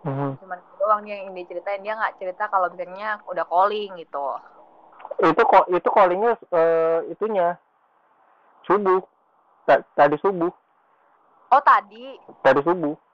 Hmm. 0.06 0.38
cuman 0.38 0.60
doang 0.78 1.02
dia 1.02 1.18
yang 1.18 1.34
dia 1.34 1.50
ceritain 1.50 1.82
dia 1.82 1.98
nggak 1.98 2.22
cerita 2.22 2.46
kalau 2.46 2.70
misalnya 2.70 3.18
udah 3.26 3.42
calling 3.48 3.90
gitu. 3.98 4.26
Itu 5.18 5.42
kok 5.42 5.66
itu 5.72 5.88
callingnya 5.90 6.36
eh, 6.52 6.98
itunya 7.10 7.56
subuh. 8.68 9.00
Ta- 9.66 9.82
tadi 9.98 10.14
subuh. 10.22 10.52
Oh 11.50 11.62
tadi. 11.64 12.20
Tadi 12.44 12.60
subuh 12.62 13.05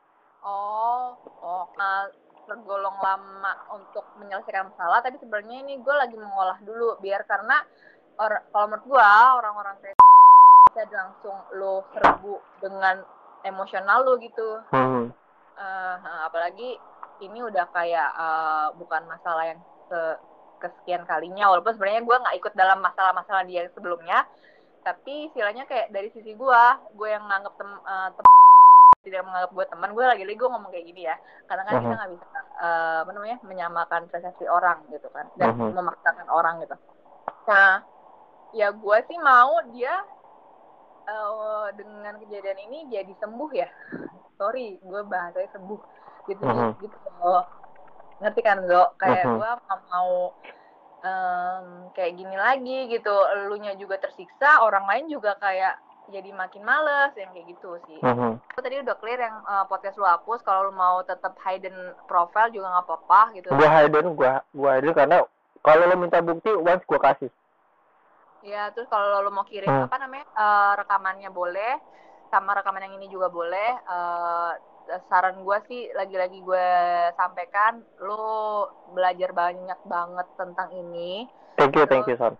oh 0.42 1.18
oh 1.42 1.64
nah, 1.78 2.06
tergolong 2.46 2.98
lama 2.98 3.52
untuk 3.74 4.04
menyelesaikan 4.18 4.74
masalah. 4.74 5.00
Tapi 5.02 5.18
sebenarnya 5.22 5.62
ini 5.62 5.78
gue 5.78 5.94
lagi 5.94 6.16
mengolah 6.18 6.58
dulu 6.62 6.98
biar 6.98 7.22
karena 7.26 7.62
or, 8.18 8.32
kalau 8.50 8.66
menurut 8.70 8.86
gue 8.86 9.10
orang-orang 9.38 9.76
kayak 9.80 9.96
bisa 10.72 10.82
langsung 10.90 11.36
lo 11.56 11.86
serbu 11.94 12.34
dengan 12.60 13.02
emosional 13.46 14.04
lo 14.06 14.18
gitu. 14.18 14.62
Hmm. 14.70 15.10
Eh, 15.62 15.96
apalagi 16.26 16.78
ini 17.22 17.38
udah 17.38 17.70
kayak 17.70 18.10
uh, 18.18 18.68
bukan 18.74 19.06
masalah 19.06 19.46
yang 19.46 19.60
ke 19.86 20.02
kesekian 20.58 21.06
kalinya. 21.06 21.50
Walaupun 21.54 21.74
sebenarnya 21.78 22.02
gue 22.02 22.16
nggak 22.22 22.36
ikut 22.42 22.54
dalam 22.58 22.82
masalah-masalah 22.82 23.46
dia 23.46 23.70
sebelumnya. 23.70 24.26
Tapi 24.82 25.30
istilahnya 25.30 25.62
kayak 25.70 25.94
dari 25.94 26.10
sisi 26.10 26.34
gue 26.34 26.62
gue 26.98 27.08
yang 27.08 27.22
nganggap 27.30 27.54
tem, 27.54 27.70
uh, 27.86 28.10
tem 28.10 28.26
tidak 29.02 29.22
menganggap 29.26 29.50
gue 29.50 29.64
teman 29.66 29.90
gue 29.92 30.04
lagi-lagi 30.06 30.38
gue 30.38 30.50
ngomong 30.50 30.70
kayak 30.70 30.86
gini 30.86 31.02
ya 31.10 31.16
karena 31.50 31.62
kan 31.66 31.72
uh 31.72 31.78
-huh. 31.78 31.84
kita 31.84 31.94
nggak 31.98 32.12
bisa 32.14 32.38
uh, 32.62 32.96
apa 33.02 33.10
namanya 33.10 33.36
menyamakan 33.42 34.02
persepsi 34.08 34.44
orang 34.46 34.78
gitu 34.94 35.08
kan 35.10 35.26
dan 35.36 35.52
uh 35.52 35.54
mhm. 35.58 35.62
-huh. 35.70 35.74
memaksakan 35.82 36.28
orang 36.30 36.54
gitu 36.62 36.76
nah 37.50 37.82
ya 38.54 38.68
gue 38.70 38.98
sih 39.10 39.18
mau 39.18 39.58
dia 39.74 39.94
uh, 41.10 41.66
dengan 41.74 42.14
kejadian 42.22 42.58
ini 42.70 42.78
jadi 42.94 43.12
sembuh 43.18 43.50
ya 43.50 43.68
sorry 44.38 44.78
gue 44.78 45.00
bahasanya 45.02 45.50
sembuh 45.50 45.80
gitu 46.30 46.42
uh 46.46 46.54
-huh. 46.54 46.70
gitu 46.78 46.96
loh 47.18 47.44
ngerti 48.22 48.40
kan 48.46 48.62
Zo 48.70 48.94
kayak 49.02 49.26
uh 49.26 49.34
-huh. 49.34 49.36
gue 49.42 49.50
mau 49.90 50.10
um, 51.02 51.66
kayak 51.90 52.14
gini 52.14 52.36
lagi 52.38 52.78
gitu 52.86 53.14
elunya 53.34 53.74
juga 53.74 53.98
tersiksa 53.98 54.62
orang 54.62 54.86
lain 54.86 55.10
juga 55.10 55.34
kayak 55.42 55.74
jadi 56.12 56.30
makin 56.36 56.62
males 56.62 57.16
yang 57.16 57.32
kayak 57.32 57.48
gitu 57.56 57.80
sih. 57.88 57.98
Uh-huh. 58.04 58.36
Tadi 58.54 58.84
udah 58.84 58.96
clear 59.00 59.18
yang 59.18 59.40
uh, 59.48 59.64
podcast 59.64 59.96
lu 59.96 60.04
hapus 60.04 60.44
kalau 60.44 60.68
lu 60.68 60.72
mau 60.76 61.00
tetap 61.02 61.32
hidden 61.40 61.96
profile 62.04 62.52
juga 62.52 62.68
nggak 62.68 62.84
apa-apa 62.84 63.20
gitu. 63.34 63.48
Gua 63.50 63.70
hidden 63.80 64.12
gua 64.12 64.44
gua 64.52 64.70
hidden 64.76 64.92
karena 64.92 65.24
kalau 65.64 65.88
lo 65.88 65.96
minta 65.96 66.20
bukti 66.20 66.52
once 66.52 66.84
gua 66.84 67.00
kasih. 67.00 67.32
Ya, 68.44 68.68
terus 68.76 68.90
kalau 68.92 69.24
lo 69.24 69.32
mau 69.32 69.48
kirim 69.48 69.70
hmm. 69.70 69.86
apa 69.88 69.96
namanya 70.02 70.26
uh, 70.36 70.72
rekamannya 70.76 71.30
boleh, 71.32 71.78
sama 72.28 72.58
rekaman 72.58 72.84
yang 72.84 72.94
ini 73.00 73.08
juga 73.08 73.32
boleh. 73.32 73.70
Uh, 73.88 74.52
saran 75.06 75.46
gue 75.46 75.58
sih 75.70 75.94
lagi-lagi 75.94 76.42
gue 76.42 76.68
sampaikan, 77.14 77.86
lo 78.02 78.66
belajar 78.90 79.30
banyak 79.30 79.78
banget 79.86 80.26
tentang 80.34 80.74
ini. 80.74 81.30
Thank 81.54 81.78
you, 81.78 81.86
terus, 81.86 81.90
thank 81.94 82.10
you, 82.10 82.18
son. 82.18 82.34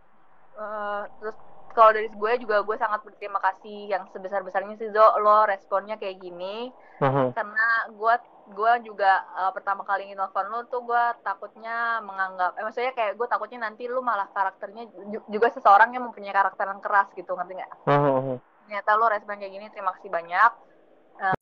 Uh, 0.59 1.07
terus 1.23 1.38
kalau 1.73 1.91
dari 1.93 2.09
gue 2.09 2.33
juga 2.41 2.62
gue 2.62 2.76
sangat 2.76 3.00
berterima 3.02 3.41
kasih 3.41 3.91
yang 3.91 4.05
sebesar 4.12 4.45
besarnya 4.45 4.76
sih 4.79 4.93
Zo 4.93 5.17
lo 5.21 5.49
responnya 5.49 5.97
kayak 5.97 6.21
gini 6.23 6.71
uh-huh. 7.00 7.33
karena 7.33 7.67
gue 7.91 8.14
gue 8.52 8.73
juga 8.87 9.25
uh, 9.35 9.50
pertama 9.50 9.83
kali 9.83 10.07
ingin 10.07 10.21
telepon 10.21 10.47
lo 10.52 10.61
tuh 10.69 10.85
gue 10.85 11.05
takutnya 11.25 12.00
menganggap 12.05 12.55
eh 12.61 12.64
maksudnya 12.64 12.93
kayak 12.93 13.17
gue 13.17 13.26
takutnya 13.26 13.67
nanti 13.67 13.88
lo 13.88 14.05
malah 14.05 14.29
karakternya 14.31 14.88
juga 15.26 15.49
seseorang 15.52 15.97
yang 15.97 16.05
mempunyai 16.07 16.35
karakter 16.35 16.69
yang 16.69 16.83
keras 16.85 17.09
gitu 17.17 17.33
ngerti 17.35 17.59
nggak 17.59 17.73
uh-huh. 17.88 18.37
ternyata 18.69 18.91
lo 18.97 19.07
respon 19.11 19.41
kayak 19.41 19.52
gini 19.52 19.67
terima 19.73 19.91
kasih 19.99 20.11
banyak 20.12 20.50
uh, 21.19 21.37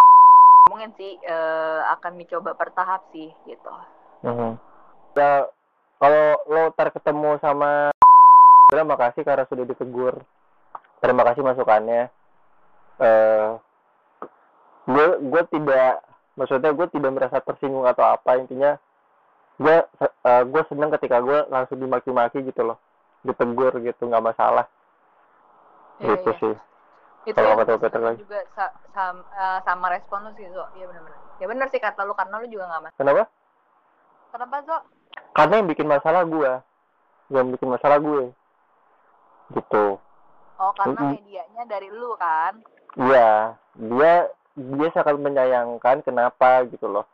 mungkin 0.70 0.90
sih 0.96 1.18
uh, 1.26 1.86
akan 1.98 2.16
dicoba 2.16 2.56
bertahap 2.56 3.04
sih 3.12 3.28
gitu 3.44 3.70
uh-huh. 4.24 4.54
ya 5.18 5.46
kalau 6.00 6.40
lo 6.48 6.72
terketemu 6.72 7.36
sama 7.44 7.92
terima 8.70 8.94
kasih 8.94 9.26
karena 9.26 9.44
sudah 9.50 9.64
ditegur. 9.66 10.22
Terima 11.02 11.22
kasih 11.26 11.42
masukannya. 11.42 12.06
Uh, 13.00 13.58
gue 14.86 15.06
gue 15.26 15.42
tidak 15.58 16.04
maksudnya 16.38 16.70
gue 16.70 16.86
tidak 16.94 17.10
merasa 17.10 17.42
tersinggung 17.42 17.84
atau 17.84 18.06
apa. 18.06 18.38
Intinya 18.38 18.78
gue 19.58 19.76
uh, 20.00 20.42
gue 20.46 20.62
seneng 20.70 20.94
ketika 20.94 21.18
gue 21.18 21.50
langsung 21.50 21.82
dimaki-maki 21.82 22.46
gitu 22.46 22.62
loh. 22.62 22.78
Ditegur 23.26 23.74
gitu 23.82 24.06
nggak 24.06 24.24
masalah. 24.24 24.70
Iya, 25.98 26.16
gitu 26.16 26.30
iya. 26.30 26.40
sih. 26.40 26.54
Itu 27.28 27.36
kalau 27.36 27.58
kata 27.58 27.76
Peter 27.76 28.00
lagi. 28.00 28.24
juga 28.24 28.40
sa 28.56 28.72
sama, 28.96 29.20
uh, 29.36 29.60
sama 29.66 29.86
respon 29.92 30.24
lu 30.24 30.32
sih 30.38 30.46
Zo. 30.48 30.64
Iya 30.78 30.88
benar-benar. 30.88 31.20
Ya 31.42 31.46
benar 31.50 31.66
sih 31.68 31.80
kata 31.82 32.06
lu 32.06 32.14
karena 32.14 32.38
lu 32.38 32.46
juga 32.48 32.70
nggak 32.70 32.82
masalah 32.86 32.96
kenapa? 32.96 33.24
Kenapa 34.30 34.56
Zo? 34.64 34.78
Karena 35.34 35.54
yang 35.58 35.68
bikin 35.68 35.88
masalah 35.90 36.22
gue 36.24 36.52
yang 37.30 37.46
bikin 37.54 37.68
masalah 37.70 37.98
gue 38.02 38.34
gitu. 39.54 39.98
Oh 40.60 40.72
karena 40.76 40.92
mm 40.92 41.00
-hmm. 41.00 41.14
medianya 41.16 41.62
dari 41.64 41.88
lu 41.88 42.12
kan? 42.20 42.60
Iya. 43.00 43.56
Dia 43.80 44.14
dia 44.58 44.88
sangat 44.92 45.16
menyayangkan 45.16 46.04
kenapa 46.04 46.68
gitu 46.68 46.90
loh. 46.90 47.06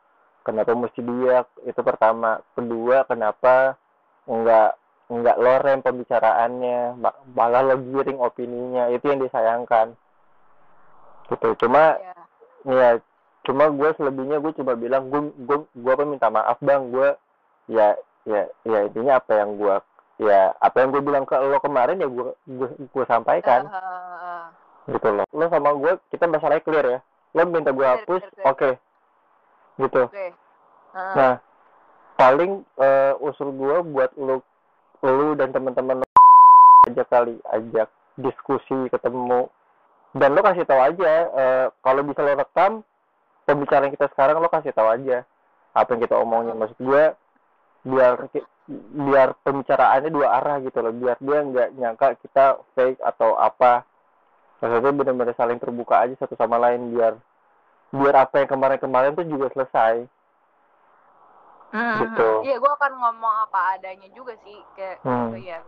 Kenapa 0.42 0.74
mesti 0.74 1.00
dia? 1.02 1.46
Itu 1.62 1.80
pertama. 1.86 2.42
Kedua 2.58 3.06
kenapa 3.06 3.78
enggak 4.26 4.78
enggak 5.06 5.36
lorem 5.38 5.78
pembicaraannya? 5.82 6.98
Malah 7.34 7.62
lo 7.62 7.76
giring 7.78 8.18
opininya. 8.18 8.90
Itu 8.90 9.10
yang 9.10 9.22
disayangkan. 9.22 9.94
Gitu. 11.30 11.48
Cuma 11.62 11.98
yeah. 11.98 12.18
ya 12.66 12.90
cuma 13.46 13.70
gue 13.70 13.94
selebihnya 13.94 14.42
gue 14.42 14.58
coba 14.58 14.74
bilang 14.74 15.06
gue 15.06 15.30
gue 15.46 15.58
gue 15.70 15.92
minta 16.02 16.30
maaf 16.30 16.58
bang? 16.58 16.90
Gue 16.90 17.14
ya 17.70 17.94
ya 18.26 18.50
ya 18.66 18.78
intinya 18.90 19.22
apa 19.22 19.38
yang 19.38 19.54
gue 19.54 19.76
ya 20.16 20.56
apa 20.56 20.76
yang 20.80 20.92
gue 20.96 21.02
bilang 21.04 21.28
ke 21.28 21.36
lo 21.36 21.60
kemarin 21.60 22.00
ya 22.00 22.08
gue 22.08 22.32
gue, 22.48 22.68
gue 22.88 23.04
sampaikan. 23.04 23.68
Uh, 23.68 23.76
uh, 23.76 24.44
gitu 24.88 25.08
loh. 25.12 25.26
Lo 25.32 25.44
sama 25.52 25.76
gue 25.76 25.92
kita 26.08 26.24
masalahnya 26.24 26.64
clear 26.64 26.86
ya. 26.86 27.00
Lo 27.36 27.44
minta 27.44 27.72
gue 27.72 27.84
hapus 27.84 28.22
oke. 28.44 28.56
Okay. 28.56 28.72
gitu. 29.76 30.08
Okay. 30.08 30.32
Uh. 30.96 31.14
nah 31.14 31.32
paling 32.16 32.64
uh, 32.80 33.12
usul 33.20 33.52
gue 33.52 33.76
buat 33.92 34.10
lo 34.16 34.40
lo 35.04 35.36
dan 35.36 35.52
teman-teman 35.52 36.00
lo 36.00 36.06
ajak 36.88 37.06
kali 37.12 37.36
ajak 37.52 37.88
diskusi 38.16 38.88
ketemu. 38.88 39.52
Dan 40.16 40.32
lo 40.32 40.40
kasih 40.40 40.64
tahu 40.64 40.80
aja 40.80 41.12
uh, 41.28 41.66
kalau 41.84 42.00
bisa 42.08 42.24
lo 42.24 42.32
rekam 42.32 42.72
pembicaraan 43.44 43.92
kita 43.92 44.08
sekarang 44.16 44.40
lo 44.40 44.48
kasih 44.48 44.72
tahu 44.72 44.88
aja 44.88 45.28
apa 45.76 45.92
yang 45.92 46.00
kita 46.08 46.16
omongin. 46.16 46.56
Maksud 46.56 46.80
gue 46.80 47.04
biar 47.84 48.16
biar 48.68 49.38
pembicaraannya 49.46 50.10
dua 50.10 50.42
arah 50.42 50.58
gitu 50.62 50.78
loh. 50.82 50.90
Biar 50.90 51.16
dia 51.22 51.38
nggak 51.42 51.68
nyangka 51.78 52.06
kita 52.18 52.58
fake 52.74 52.98
atau 53.02 53.38
apa. 53.38 53.86
Maksudnya 54.58 54.92
benar-benar 54.92 55.36
saling 55.38 55.60
terbuka 55.60 56.02
aja 56.02 56.14
satu 56.18 56.34
sama 56.34 56.58
lain 56.58 56.90
biar 56.90 57.14
biar 57.94 58.14
apa 58.26 58.42
yang 58.42 58.50
kemarin-kemarin 58.50 59.14
tuh 59.14 59.26
juga 59.26 59.46
selesai. 59.54 60.06
Hmm, 61.66 61.98
gitu 61.98 62.46
iya 62.46 62.62
gue 62.62 62.72
akan 62.78 62.92
ngomong 62.94 63.34
apa 63.50 63.74
adanya 63.74 64.06
juga 64.14 64.38
sih 64.46 64.58
kayak 64.78 65.02
hmm. 65.02 65.34
gitu 65.34 65.50
ya. 65.50 65.58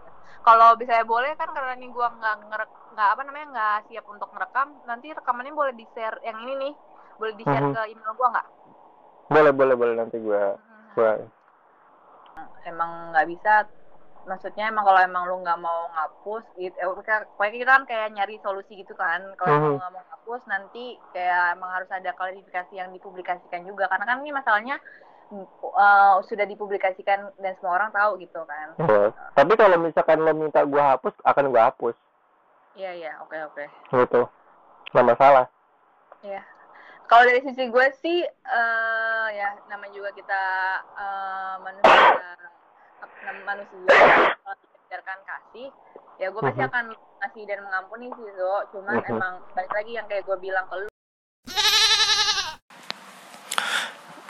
Kalau 0.46 0.78
bisa 0.78 1.02
boleh 1.02 1.34
kan 1.34 1.50
karena 1.50 1.74
ini 1.74 1.90
gue 1.90 2.06
nggak 2.06 2.36
ngerek 2.48 2.70
nggak 2.94 3.08
apa 3.12 3.22
namanya 3.26 3.46
nggak 3.50 3.78
siap 3.90 4.06
untuk 4.06 4.30
merekam 4.30 4.78
nanti 4.86 5.10
rekamannya 5.10 5.52
boleh 5.52 5.74
di 5.74 5.84
share 5.92 6.18
yang 6.22 6.38
ini 6.46 6.54
nih. 6.54 6.74
Boleh 7.18 7.34
di 7.34 7.44
share 7.44 7.66
hmm. 7.66 7.74
ke 7.74 7.82
email 7.90 8.14
gue 8.14 8.28
nggak? 8.30 8.48
Boleh 9.28 9.52
boleh 9.52 9.74
boleh 9.74 9.94
nanti 9.98 10.16
gue 10.22 10.42
hmm. 10.54 10.86
gue 10.96 11.12
emang 12.66 13.14
nggak 13.14 13.28
bisa. 13.28 13.54
Maksudnya 14.28 14.68
emang 14.68 14.84
kalau 14.84 15.00
emang 15.00 15.24
lu 15.24 15.40
nggak 15.40 15.56
mau 15.56 15.88
ngapus 15.88 16.44
gitu 16.60 16.76
eh, 16.76 16.84
pokoknya 16.84 17.58
kita 17.64 17.72
kan 17.72 17.84
kayak 17.88 18.08
nyari 18.12 18.36
solusi 18.44 18.76
gitu 18.76 18.92
kan. 18.92 19.24
Kalau 19.40 19.54
hmm. 19.56 19.64
lu 19.64 19.74
nggak 19.80 19.92
mau 19.94 20.04
ngapus 20.04 20.42
nanti 20.50 20.84
kayak 21.16 21.56
emang 21.56 21.70
harus 21.72 21.90
ada 21.90 22.10
klarifikasi 22.12 22.72
yang 22.76 22.92
dipublikasikan 22.92 23.64
juga. 23.64 23.88
Karena 23.88 24.04
kan 24.04 24.20
ini 24.20 24.30
masalahnya 24.36 24.76
uh, 25.32 26.20
sudah 26.28 26.44
dipublikasikan 26.44 27.32
dan 27.40 27.52
semua 27.56 27.80
orang 27.80 27.90
tahu 27.94 28.20
gitu 28.20 28.40
kan. 28.44 28.68
Oh. 28.84 29.08
tapi 29.32 29.52
kalau 29.56 29.76
misalkan 29.80 30.20
lo 30.20 30.32
minta 30.36 30.60
gua 30.68 30.96
hapus 30.96 31.14
akan 31.24 31.48
gua 31.48 31.72
hapus. 31.72 31.96
Iya 32.76 32.92
iya. 32.94 33.12
Oke 33.24 33.40
oke. 33.40 33.64
Gitu. 33.96 34.22
Nggak 34.92 35.08
masalah. 35.16 35.46
Iya 36.20 36.57
kalau 37.08 37.24
dari 37.24 37.40
sisi 37.40 37.72
gue 37.72 37.86
sih 38.04 38.20
uh, 38.28 39.26
ya 39.32 39.56
namanya 39.72 39.92
juga 39.96 40.12
kita 40.12 40.42
uh, 40.92 41.56
manusia 41.64 42.36
manusia 43.48 43.80
mengajarkan 44.44 45.18
kasih 45.24 45.68
ya 46.20 46.28
gue 46.28 46.40
pasti 46.44 46.60
mhm. 46.60 46.68
akan 46.68 46.84
ngasih 47.18 47.42
dan 47.50 47.58
mengampuni 47.66 48.06
sih 48.14 48.28
Zo. 48.38 48.54
Cuman 48.74 48.94
uh-huh. 49.00 49.12
emang 49.16 49.34
balik 49.54 49.72
lagi 49.74 49.92
yang 49.98 50.06
kayak 50.06 50.22
gue 50.26 50.36
bilang 50.38 50.66
ke 50.70 50.74
lu. 50.84 50.88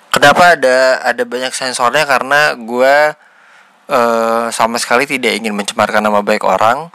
Kenapa 0.09 0.59
ada 0.59 0.79
ada 1.05 1.23
banyak 1.23 1.53
sensornya? 1.55 2.03
Karena 2.09 2.57
gue 2.57 2.95
uh, 3.93 4.47
sama 4.51 4.77
sekali 4.81 5.05
tidak 5.07 5.37
ingin 5.37 5.55
mencemarkan 5.55 6.03
nama 6.03 6.25
baik 6.25 6.43
orang. 6.43 6.91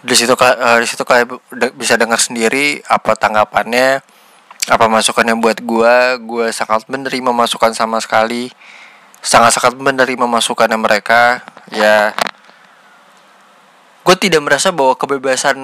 Di 0.00 0.16
situ 0.16 0.32
uh, 0.32 0.78
di 0.80 0.88
situ 0.88 1.04
kayak 1.04 1.28
bisa 1.76 2.00
dengar 2.00 2.16
sendiri 2.16 2.80
apa 2.88 3.12
tanggapannya 3.18 4.00
apa 4.68 4.92
masukannya 4.92 5.40
buat 5.40 5.64
gue 5.64 5.94
gue 6.20 6.46
sangat 6.52 6.84
menerima 6.90 7.32
masukan 7.32 7.72
sama 7.72 7.96
sekali. 8.02 8.52
Sangat 9.20 9.56
sangat 9.56 9.76
menerima 9.80 10.26
masukannya 10.28 10.76
mereka. 10.76 11.40
Ya. 11.72 12.12
Gue 14.04 14.16
tidak 14.16 14.44
merasa 14.44 14.72
bahwa 14.72 14.96
kebebasan 14.96 15.56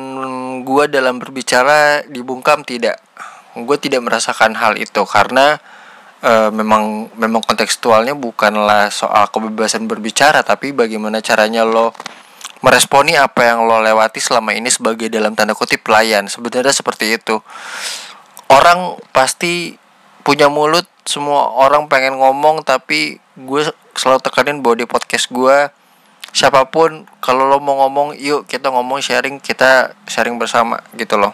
gue 0.64 0.85
dalam 0.88 1.20
berbicara 1.20 2.04
dibungkam 2.09 2.64
tidak. 2.64 3.00
Gue 3.56 3.76
tidak 3.80 4.04
merasakan 4.04 4.52
hal 4.56 4.76
itu 4.76 5.00
karena 5.09 5.56
e, 6.20 6.52
memang 6.52 7.09
memang 7.16 7.40
kontekstualnya 7.40 8.12
bukanlah 8.12 8.92
soal 8.92 9.32
kebebasan 9.32 9.88
berbicara 9.88 10.44
tapi 10.44 10.76
bagaimana 10.76 11.24
caranya 11.24 11.64
lo 11.64 11.96
meresponi 12.61 13.16
apa 13.16 13.48
yang 13.48 13.64
lo 13.64 13.80
lewati 13.80 14.20
selama 14.20 14.52
ini 14.52 14.68
sebagai 14.68 15.09
dalam 15.09 15.32
tanda 15.32 15.56
kutip 15.56 15.80
pelayan. 15.80 16.28
Sebenarnya 16.28 16.76
seperti 16.76 17.16
itu 17.16 17.40
orang 18.50 18.98
pasti 19.11 19.78
punya 20.26 20.50
mulut 20.50 20.87
semua 21.06 21.54
orang 21.54 21.87
pengen 21.87 22.18
ngomong 22.18 22.66
tapi 22.66 23.22
gue 23.38 23.62
selalu 23.94 24.20
tekanin 24.22 24.59
bahwa 24.59 24.76
di 24.82 24.87
podcast 24.90 25.30
gue 25.30 25.70
siapa 26.35 26.68
pun 26.68 27.06
kalau 27.22 27.46
lo 27.46 27.62
mau 27.62 27.87
ngomong 27.87 28.18
yuk 28.18 28.44
kita 28.50 28.68
ngomong 28.68 29.00
sharing 29.00 29.38
kita 29.38 29.94
sharing 30.11 30.37
bersama 30.37 30.82
gitu 30.98 31.16
loh. 31.16 31.32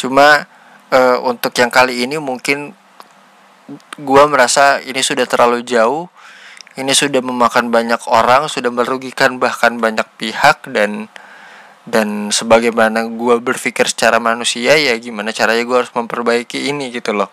Cuma 0.00 0.48
uh, 0.90 1.18
untuk 1.22 1.52
yang 1.54 1.70
kali 1.70 2.02
ini 2.02 2.16
mungkin 2.18 2.72
gue 4.00 4.22
merasa 4.26 4.80
ini 4.80 5.04
sudah 5.04 5.28
terlalu 5.28 5.60
jauh 5.60 6.08
ini 6.78 6.94
sudah 6.94 7.20
memakan 7.20 7.74
banyak 7.74 8.00
orang 8.06 8.46
sudah 8.46 8.70
merugikan 8.70 9.36
bahkan 9.36 9.76
banyak 9.76 10.06
pihak 10.16 10.64
dan 10.70 11.10
dan 11.88 12.28
sebagaimana 12.28 13.08
gue 13.08 13.40
berpikir 13.40 13.88
secara 13.88 14.20
manusia 14.20 14.76
ya 14.76 14.92
gimana 15.00 15.32
caranya 15.32 15.64
gue 15.64 15.76
harus 15.80 15.92
memperbaiki 15.96 16.68
ini 16.68 16.92
gitu 16.92 17.16
loh. 17.16 17.32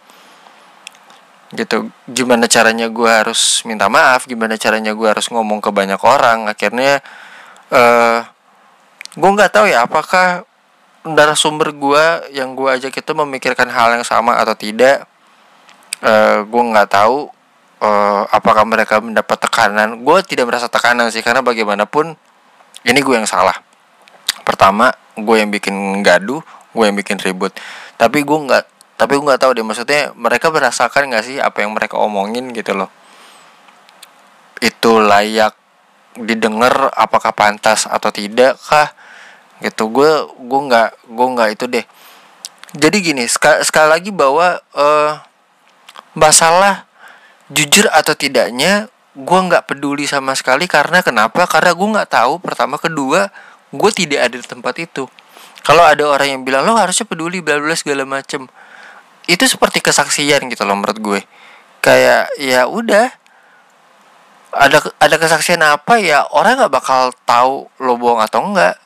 Gitu 1.51 1.91
gimana 2.07 2.47
caranya 2.47 2.87
gue 2.87 3.11
harus 3.11 3.61
minta 3.67 3.91
maaf 3.91 4.25
gimana 4.25 4.55
caranya 4.55 4.95
gue 4.95 5.07
harus 5.11 5.27
ngomong 5.27 5.59
ke 5.59 5.69
banyak 5.75 5.99
orang. 5.99 6.47
Akhirnya 6.47 7.03
uh, 7.69 8.23
gue 9.15 9.29
nggak 9.35 9.51
tahu 9.51 9.67
ya 9.67 9.83
apakah 9.83 10.47
sumber 11.35 11.75
gue 11.75 12.33
yang 12.33 12.55
gue 12.55 12.69
ajak 12.71 12.95
itu 12.95 13.11
memikirkan 13.11 13.67
hal 13.67 13.91
yang 13.99 14.07
sama 14.07 14.39
atau 14.39 14.55
tidak. 14.55 15.03
Uh, 15.99 16.47
gue 16.47 16.63
nggak 16.63 16.95
tahu 16.95 17.27
uh, 17.83 18.23
apakah 18.31 18.63
mereka 18.63 19.03
mendapat 19.03 19.35
tekanan. 19.35 19.99
Gue 19.99 20.23
tidak 20.23 20.47
merasa 20.47 20.71
tekanan 20.71 21.11
sih 21.11 21.19
karena 21.19 21.43
bagaimanapun 21.43 22.15
ini 22.87 22.99
gue 23.03 23.15
yang 23.19 23.27
salah 23.27 23.74
pertama 24.45 24.93
gue 25.17 25.35
yang 25.41 25.49
bikin 25.49 25.73
gaduh 26.05 26.39
gue 26.75 26.83
yang 26.83 26.97
bikin 26.99 27.17
ribut. 27.23 27.55
Tapi 27.95 28.21
gue 28.21 28.39
nggak 28.45 28.63
tapi 28.95 29.19
gue 29.19 29.25
nggak 29.27 29.41
tahu 29.41 29.51
deh 29.55 29.65
maksudnya 29.65 30.15
mereka 30.15 30.51
merasakan 30.51 31.11
nggak 31.11 31.23
sih 31.23 31.37
apa 31.39 31.63
yang 31.63 31.71
mereka 31.73 31.95
omongin 31.99 32.51
gitu 32.51 32.75
loh? 32.75 32.91
Itu 34.59 34.99
layak 34.99 35.55
didengar 36.15 36.91
apakah 36.95 37.35
pantas 37.35 37.87
atau 37.87 38.07
tidak 38.07 38.55
kah 38.63 38.91
gitu 39.59 39.87
gue 39.91 40.11
gue 40.35 40.61
nggak 40.67 40.89
gue 41.11 41.27
nggak 41.35 41.49
itu 41.55 41.65
deh. 41.71 41.85
Jadi 42.75 42.97
gini 42.99 43.23
sekali, 43.31 43.63
sekali 43.63 43.87
lagi 43.87 44.11
bahwa 44.11 44.59
uh, 44.75 45.11
masalah 46.11 46.83
jujur 47.47 47.87
atau 47.87 48.11
tidaknya 48.15 48.91
gue 49.15 49.39
nggak 49.47 49.63
peduli 49.71 50.03
sama 50.03 50.35
sekali. 50.35 50.67
Karena 50.67 50.99
kenapa? 50.99 51.47
Karena 51.47 51.71
gue 51.71 51.87
nggak 51.87 52.11
tahu 52.11 52.43
pertama 52.43 52.75
kedua 52.75 53.31
gue 53.75 53.91
tidak 53.91 54.31
ada 54.31 54.35
di 54.39 54.47
tempat 54.47 54.75
itu. 54.81 55.05
Kalau 55.65 55.81
ada 55.81 56.05
orang 56.05 56.29
yang 56.29 56.41
bilang 56.45 56.61
lo 56.61 56.77
harusnya 56.77 57.09
peduli 57.09 57.41
bla 57.41 57.57
bla 57.57 57.73
segala 57.73 58.05
macem. 58.05 58.45
Itu 59.25 59.49
seperti 59.49 59.81
kesaksian 59.81 60.45
gitu 60.53 60.61
loh 60.61 60.77
menurut 60.77 60.99
gue. 61.01 61.21
Kayak 61.81 62.29
ya 62.37 62.69
udah. 62.69 63.09
Ada 64.55 64.77
ada 65.03 65.15
kesaksian 65.19 65.59
apa 65.65 65.99
ya 65.99 66.23
orang 66.31 66.55
nggak 66.55 66.71
bakal 66.71 67.11
tahu 67.27 67.67
lo 67.83 67.99
bohong 67.99 68.23
atau 68.23 68.39
enggak 68.45 68.79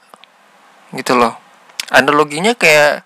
gitu 0.96 1.14
loh. 1.14 1.38
Analoginya 1.94 2.58
kayak 2.58 3.06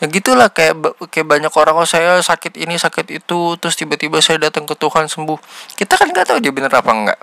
ya 0.00 0.06
gitulah 0.08 0.48
kayak 0.48 0.80
kayak 1.12 1.28
banyak 1.28 1.52
orang 1.52 1.76
oh 1.76 1.84
saya 1.84 2.16
sakit 2.24 2.56
ini 2.56 2.80
sakit 2.80 3.20
itu 3.20 3.60
terus 3.60 3.76
tiba-tiba 3.76 4.16
saya 4.24 4.40
datang 4.40 4.64
ke 4.64 4.72
Tuhan 4.78 5.12
sembuh. 5.12 5.36
Kita 5.76 6.00
kan 6.00 6.08
nggak 6.08 6.32
tahu 6.32 6.38
dia 6.40 6.54
bener 6.54 6.72
apa 6.72 6.88
enggak 6.88 7.20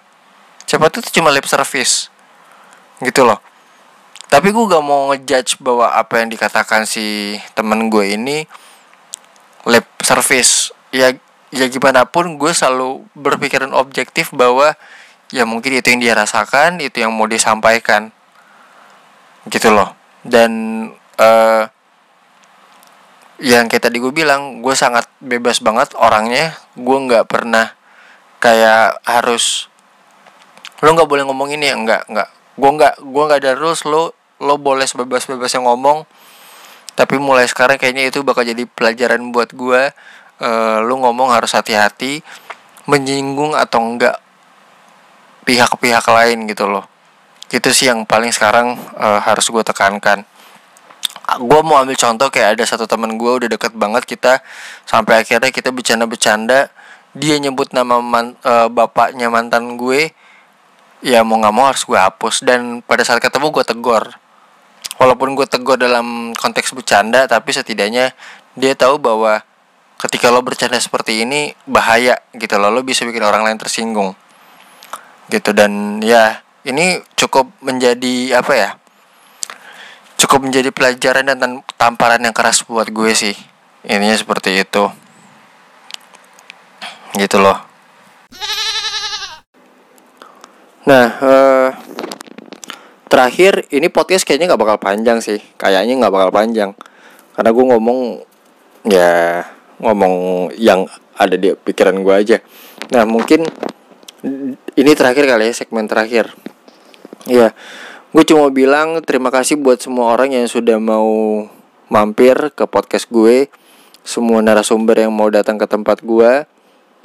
siapa 0.67 0.91
tuh 0.91 1.01
cuma 1.15 1.31
lip 1.31 1.47
service. 1.47 2.11
Gitu 3.01 3.23
loh 3.23 3.39
tapi 4.27 4.51
gue 4.51 4.65
gak 4.67 4.83
mau 4.83 5.07
ngejudge 5.15 5.63
bahwa 5.63 5.87
apa 5.95 6.19
yang 6.19 6.27
dikatakan 6.27 6.83
si 6.83 7.39
temen 7.55 7.87
gue 7.87 8.11
ini 8.11 8.43
lab 9.63 9.87
service. 10.03 10.75
Ya 10.91 11.15
ya 11.47 11.65
gimana 11.71 12.03
pun 12.03 12.35
gue 12.35 12.51
selalu 12.51 13.07
berpikiran 13.15 13.71
objektif 13.71 14.35
bahwa 14.35 14.75
ya 15.31 15.47
mungkin 15.47 15.79
itu 15.79 15.87
yang 15.95 16.01
dia 16.03 16.13
rasakan 16.15 16.83
itu 16.83 16.99
yang 16.99 17.15
mau 17.15 17.23
disampaikan. 17.23 18.11
Gitu 19.47 19.71
loh. 19.71 19.95
Dan 20.27 20.51
uh, 21.15 21.63
yang 23.39 23.71
kayak 23.71 23.87
tadi 23.87 24.03
gue 24.03 24.11
bilang 24.11 24.59
gue 24.59 24.75
sangat 24.75 25.07
bebas 25.23 25.63
banget 25.63 25.95
orangnya. 25.95 26.51
Gue 26.75 26.99
nggak 26.99 27.31
pernah 27.31 27.71
kayak 28.43 28.99
harus 29.07 29.71
lo 30.83 30.91
nggak 30.91 31.07
boleh 31.07 31.23
ngomong 31.23 31.55
ini. 31.55 31.71
Ya 31.71 31.79
nggak 31.79 32.11
nggak. 32.11 32.29
Gue 32.59 32.71
nggak 32.75 32.95
gue 32.99 33.23
nggak 33.23 33.39
ada 33.39 33.55
rules 33.55 33.87
lo 33.87 34.16
lo 34.43 34.55
boleh 34.61 34.85
sebebas 34.85 35.25
bebasnya 35.25 35.65
ngomong 35.65 36.05
tapi 36.97 37.21
mulai 37.21 37.45
sekarang 37.45 37.77
kayaknya 37.77 38.09
itu 38.09 38.25
bakal 38.25 38.41
jadi 38.41 38.65
pelajaran 38.65 39.29
buat 39.29 39.53
gue 39.53 39.93
uh, 40.41 40.77
lu 40.81 40.97
ngomong 40.97 41.29
harus 41.29 41.53
hati-hati 41.53 42.25
menyinggung 42.89 43.53
atau 43.53 43.83
enggak 43.83 44.17
pihak-pihak 45.47 46.03
lain 46.03 46.49
gitu 46.49 46.67
loh. 46.67 46.83
Itu 47.47 47.71
sih 47.71 47.87
yang 47.87 48.03
paling 48.03 48.33
sekarang 48.35 48.75
uh, 48.99 49.19
harus 49.23 49.47
gue 49.47 49.63
tekankan. 49.63 50.25
Gue 51.37 51.59
mau 51.63 51.79
ambil 51.79 51.95
contoh 51.95 52.27
kayak 52.31 52.57
ada 52.59 52.63
satu 52.63 52.87
teman 52.87 53.15
gue 53.19 53.31
udah 53.45 53.49
deket 53.51 53.75
banget 53.75 54.03
kita 54.07 54.39
sampai 54.87 55.23
akhirnya 55.23 55.51
kita 55.51 55.69
bercanda-bercanda 55.75 56.71
dia 57.13 57.35
nyebut 57.39 57.71
nama 57.75 57.99
man, 57.99 58.35
uh, 58.41 58.71
bapaknya 58.71 59.27
mantan 59.27 59.75
gue 59.75 60.11
ya 61.03 61.21
mau 61.21 61.39
nggak 61.39 61.53
mau 61.55 61.69
harus 61.69 61.83
gue 61.83 61.99
hapus. 61.99 62.43
Dan 62.43 62.83
pada 62.83 63.03
saat 63.07 63.23
ketemu 63.23 63.51
gue 63.51 63.63
tegor 63.63 64.17
walaupun 64.97 65.37
gue 65.37 65.45
tegur 65.45 65.77
dalam 65.77 66.33
konteks 66.33 66.73
bercanda 66.73 67.29
tapi 67.29 67.53
setidaknya 67.53 68.13
dia 68.57 68.73
tahu 68.73 68.97
bahwa 68.97 69.45
ketika 69.97 70.29
lo 70.29 70.45
bercanda 70.45 70.77
seperti 70.77 71.25
ini 71.25 71.53
bahaya 71.65 72.17
gitu 72.37 72.57
loh. 72.57 72.69
Lo 72.69 72.81
bisa 72.85 73.05
bikin 73.05 73.25
orang 73.25 73.45
lain 73.45 73.57
tersinggung. 73.57 74.13
Gitu. 75.29 75.53
Dan 75.53 76.01
ya 76.01 76.41
ini 76.65 77.01
cukup 77.17 77.49
menjadi 77.63 78.37
apa 78.41 78.53
ya 78.53 78.69
cukup 80.17 80.49
menjadi 80.49 80.73
pelajaran 80.73 81.29
dan 81.29 81.61
tamparan 81.77 82.19
yang 82.19 82.33
keras 82.33 82.65
buat 82.65 82.89
gue 82.89 83.13
sih. 83.13 83.37
Ininya 83.85 84.17
seperti 84.17 84.65
itu. 84.65 84.89
Gitu 87.13 87.37
loh. 87.37 87.61
Nah 90.89 91.07
uh, 91.21 91.69
terakhir 93.07 93.65
ini 93.71 93.87
podcast 93.87 94.27
kayaknya 94.27 94.53
nggak 94.53 94.61
bakal 94.61 94.77
panjang 94.79 95.19
sih. 95.23 95.39
Kayaknya 95.59 96.03
nggak 96.05 96.13
bakal 96.13 96.29
panjang. 96.31 96.71
Karena 97.33 97.49
gue 97.51 97.65
ngomong 97.65 97.99
ya 98.87 99.43
ngomong 99.81 100.13
yang 100.55 100.87
ada 101.17 101.35
di 101.35 101.55
pikiran 101.55 102.03
gue 102.03 102.13
aja. 102.13 102.37
Nah 102.93 103.03
mungkin 103.03 103.43
ini 104.77 104.91
terakhir 104.93 105.25
kali 105.25 105.49
ya 105.49 105.53
segmen 105.55 105.87
terakhir. 105.89 106.31
Ya 107.27 107.51
gue 108.11 108.23
cuma 108.23 108.47
bilang 108.51 109.03
terima 109.03 109.33
kasih 109.33 109.59
buat 109.59 109.83
semua 109.83 110.15
orang 110.15 110.31
yang 110.31 110.47
sudah 110.47 110.79
mau 110.79 111.43
mampir 111.89 112.35
ke 112.55 112.63
podcast 112.67 113.07
gue. 113.09 113.49
Semua 114.07 114.39
narasumber 114.39 115.03
yang 115.03 115.11
mau 115.11 115.27
datang 115.27 115.59
ke 115.59 115.67
tempat 115.67 115.99
gue 115.99 116.47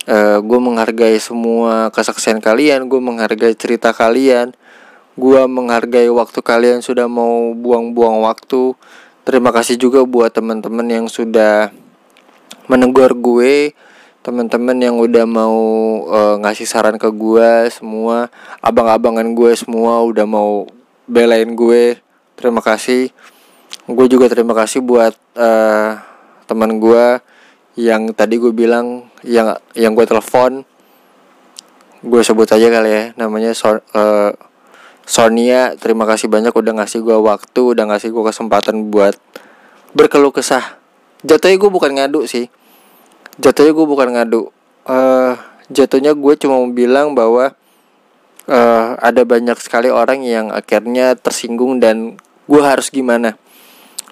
uh, 0.08 0.38
gue 0.42 0.58
menghargai 0.58 1.18
semua 1.18 1.90
kesaksian 1.92 2.42
kalian 2.42 2.88
gue 2.90 3.00
menghargai 3.02 3.54
cerita 3.54 3.94
kalian 3.94 4.54
Gua 5.14 5.44
menghargai 5.44 6.08
waktu 6.08 6.40
kalian 6.40 6.80
sudah 6.80 7.06
mau 7.06 7.52
buang-buang 7.52 8.24
waktu. 8.24 8.72
Terima 9.22 9.54
kasih 9.54 9.78
juga 9.78 10.02
buat 10.02 10.34
teman-teman 10.34 10.88
yang 10.88 11.06
sudah 11.06 11.70
menegur 12.66 13.14
gue, 13.14 13.70
teman-teman 14.22 14.74
yang 14.78 14.98
udah 14.98 15.22
mau 15.26 15.58
uh, 16.10 16.34
ngasih 16.42 16.66
saran 16.66 16.98
ke 16.98 17.06
gue 17.06 17.70
semua, 17.70 18.30
abang-abangan 18.58 19.30
gue 19.34 19.52
semua 19.54 20.02
udah 20.02 20.26
mau 20.26 20.66
belain 21.06 21.54
gue. 21.54 22.02
Terima 22.34 22.58
kasih. 22.58 23.14
Gue 23.86 24.06
juga 24.10 24.26
terima 24.26 24.58
kasih 24.58 24.82
buat 24.82 25.14
uh, 25.38 26.02
teman 26.50 26.82
gue 26.82 27.22
yang 27.78 28.12
tadi 28.12 28.36
gue 28.36 28.52
bilang 28.52 29.08
yang 29.24 29.56
yang 29.72 29.96
gue 29.96 30.04
telepon 30.04 30.68
gue 32.02 32.20
sebut 32.20 32.50
aja 32.50 32.68
kali 32.68 32.90
ya 32.90 33.04
namanya 33.16 33.56
so, 33.56 33.80
uh, 33.94 34.34
Sonia 35.02 35.74
terima 35.74 36.06
kasih 36.06 36.30
banyak 36.30 36.54
udah 36.54 36.82
ngasih 36.82 37.02
gue 37.02 37.18
waktu 37.18 37.60
udah 37.74 37.84
ngasih 37.90 38.14
gue 38.14 38.22
kesempatan 38.22 38.88
buat 38.88 39.18
berkeluh 39.92 40.32
kesah. 40.32 40.78
Jatuhnya 41.22 41.58
gue 41.58 41.70
bukan 41.70 41.90
ngadu 41.94 42.26
sih. 42.26 42.46
Jatuhnya 43.38 43.72
gue 43.74 43.86
bukan 43.86 44.08
ngadu. 44.14 44.50
Uh, 44.82 45.38
jatuhnya 45.70 46.14
gue 46.14 46.34
cuma 46.38 46.58
mau 46.58 46.70
bilang 46.70 47.14
bahwa 47.14 47.54
uh, 48.46 48.86
ada 48.98 49.22
banyak 49.22 49.58
sekali 49.62 49.90
orang 49.90 50.22
yang 50.26 50.50
akhirnya 50.50 51.14
tersinggung 51.14 51.78
dan 51.78 52.18
gue 52.46 52.62
harus 52.62 52.90
gimana. 52.90 53.38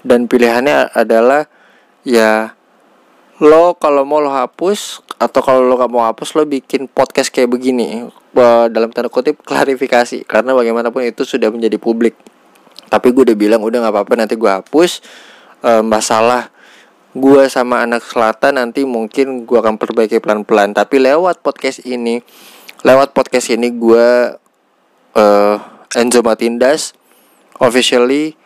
Dan 0.01 0.27
pilihannya 0.27 0.95
adalah 0.95 1.47
ya 2.07 2.57
lo 3.41 3.73
kalau 3.81 4.05
mau 4.05 4.21
lo 4.21 4.29
hapus 4.29 5.01
atau 5.17 5.41
kalau 5.41 5.65
lo 5.65 5.81
gak 5.81 5.89
mau 5.89 6.05
hapus 6.05 6.37
lo 6.37 6.45
bikin 6.45 6.87
podcast 6.87 7.33
kayak 7.33 7.49
begini. 7.53 8.09
Dalam 8.71 8.93
tanda 8.93 9.09
kutip 9.09 9.41
klarifikasi. 9.49 10.29
Karena 10.29 10.53
bagaimanapun 10.53 11.03
itu 11.09 11.25
sudah 11.25 11.49
menjadi 11.49 11.81
publik. 11.81 12.15
Tapi 12.93 13.11
gue 13.11 13.33
udah 13.33 13.39
bilang 13.39 13.61
udah 13.63 13.87
nggak 13.87 13.95
apa-apa 13.95 14.13
nanti 14.19 14.35
gue 14.35 14.51
hapus. 14.51 15.01
E, 15.63 15.71
masalah 15.81 16.51
gue 17.15 17.43
sama 17.47 17.83
anak 17.87 18.03
selatan 18.03 18.59
nanti 18.59 18.83
mungkin 18.83 19.47
gue 19.47 19.59
akan 19.59 19.81
perbaiki 19.81 20.21
pelan-pelan. 20.21 20.77
Tapi 20.77 21.01
lewat 21.01 21.41
podcast 21.41 21.83
ini 21.87 22.23
lewat 22.81 23.13
podcast 23.13 23.53
ini 23.53 23.69
gue 23.77 24.09
uh, 25.17 25.57
Enzo 25.97 26.21
Matindas 26.25 26.97
officially 27.61 28.40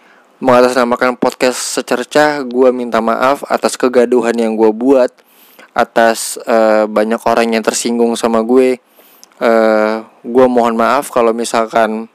mengatasnamakan 0.45 1.17
podcast 1.17 1.81
secercah 1.81 2.45
gue 2.45 2.69
minta 2.69 3.01
maaf 3.01 3.49
atas 3.49 3.81
kegaduhan 3.81 4.37
yang 4.37 4.61
gue 4.61 4.69
buat 4.77 5.09
atas 5.73 6.37
uh, 6.45 6.85
banyak 6.85 7.17
orang 7.25 7.57
yang 7.57 7.65
tersinggung 7.65 8.13
sama 8.13 8.45
gue. 8.45 8.77
Uh, 9.41 10.05
gue 10.21 10.47
mohon 10.47 10.77
maaf 10.77 11.09
kalau 11.09 11.33
misalkan 11.33 12.13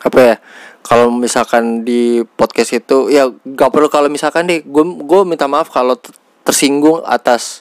apa 0.00 0.18
ya 0.24 0.36
kalau 0.80 1.12
misalkan 1.12 1.84
di 1.84 2.24
podcast 2.24 2.80
itu 2.80 3.12
ya 3.12 3.28
gak 3.28 3.68
perlu 3.68 3.92
kalau 3.92 4.08
misalkan 4.08 4.48
deh. 4.48 4.64
Gue 4.64 5.04
gue 5.04 5.20
minta 5.28 5.44
maaf 5.44 5.68
kalau 5.68 6.00
tersinggung 6.48 7.04
atas 7.04 7.60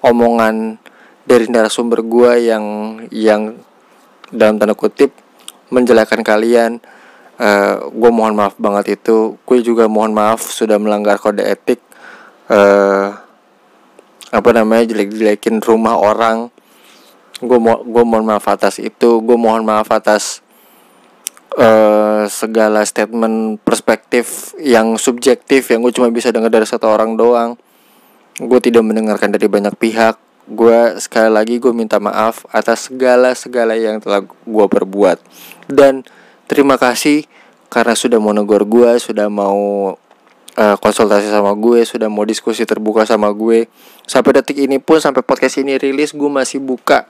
omongan 0.00 0.80
dari 1.28 1.44
narasumber 1.44 2.00
gue 2.00 2.48
yang 2.48 2.64
yang 3.12 3.60
dalam 4.32 4.56
tanda 4.56 4.72
kutip 4.72 5.12
menjelekkan 5.68 6.24
kalian 6.24 6.80
uh, 7.40 7.44
eh, 7.48 7.74
gue 7.88 8.10
mohon 8.12 8.36
maaf 8.36 8.54
banget 8.60 9.00
itu. 9.00 9.40
Gue 9.48 9.64
juga 9.64 9.88
mohon 9.88 10.12
maaf 10.12 10.44
sudah 10.44 10.76
melanggar 10.76 11.16
kode 11.16 11.40
etik 11.40 11.80
uh, 12.52 13.16
apa 14.30 14.50
namanya 14.54 14.84
jelek-jelekin 14.92 15.64
rumah 15.64 15.96
orang. 15.96 16.52
Gue 17.40 17.56
mo 17.56 17.80
gue 17.80 18.04
mohon 18.04 18.28
maaf 18.28 18.44
atas 18.52 18.76
itu. 18.78 19.24
Gue 19.24 19.40
mohon 19.40 19.64
maaf 19.64 19.88
atas 19.88 20.44
uh, 21.56 22.28
segala 22.28 22.84
statement 22.84 23.58
perspektif 23.64 24.52
yang 24.60 25.00
subjektif 25.00 25.72
yang 25.72 25.80
gue 25.80 25.96
cuma 25.96 26.12
bisa 26.12 26.28
dengar 26.28 26.52
dari 26.52 26.68
satu 26.68 26.92
orang 26.92 27.16
doang. 27.16 27.56
Gue 28.36 28.60
tidak 28.60 28.84
mendengarkan 28.84 29.32
dari 29.32 29.48
banyak 29.48 29.74
pihak. 29.80 30.20
Gue 30.50 30.98
sekali 30.98 31.30
lagi 31.30 31.62
gue 31.62 31.70
minta 31.70 32.02
maaf 32.02 32.42
atas 32.50 32.90
segala 32.90 33.32
segala 33.38 33.78
yang 33.78 34.02
telah 34.02 34.26
gue 34.28 34.66
perbuat. 34.68 35.18
Dan 35.70 36.02
terima 36.50 36.74
kasih 36.74 37.30
karena 37.70 37.94
sudah 37.94 38.18
mau 38.18 38.34
negor 38.34 38.66
gue 38.66 38.98
sudah 38.98 39.30
mau 39.30 39.94
uh, 40.58 40.76
konsultasi 40.82 41.30
sama 41.30 41.54
gue 41.54 41.86
sudah 41.86 42.10
mau 42.10 42.26
diskusi 42.26 42.66
terbuka 42.66 43.06
sama 43.06 43.30
gue. 43.30 43.70
Sampai 44.02 44.34
detik 44.34 44.58
ini 44.58 44.82
pun 44.82 44.98
sampai 44.98 45.22
podcast 45.22 45.62
ini 45.62 45.78
rilis 45.78 46.10
gue 46.10 46.26
masih 46.26 46.58
buka 46.58 47.06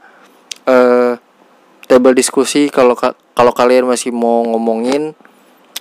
uh, 0.69 1.17
table 1.89 2.13
diskusi. 2.13 2.69
Kalau 2.69 2.93
kalau 3.33 3.53
kalian 3.57 3.89
masih 3.89 4.13
mau 4.13 4.45
ngomongin 4.45 5.17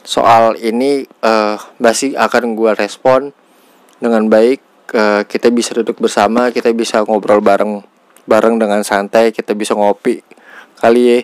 soal 0.07 0.55
ini 0.55 1.03
uh, 1.19 1.59
masih 1.83 2.15
akan 2.15 2.55
gue 2.55 2.71
respon 2.79 3.35
dengan 3.99 4.31
baik. 4.31 4.63
Kita 5.29 5.53
bisa 5.53 5.77
duduk 5.77 6.01
bersama 6.01 6.49
kita 6.49 6.73
bisa 6.73 7.05
ngobrol 7.05 7.45
bareng 7.45 7.85
bareng 8.25 8.57
dengan 8.57 8.81
santai 8.81 9.29
kita 9.29 9.53
bisa 9.53 9.77
ngopi. 9.77 10.25
Kali 10.81 11.01
ya 11.05 11.17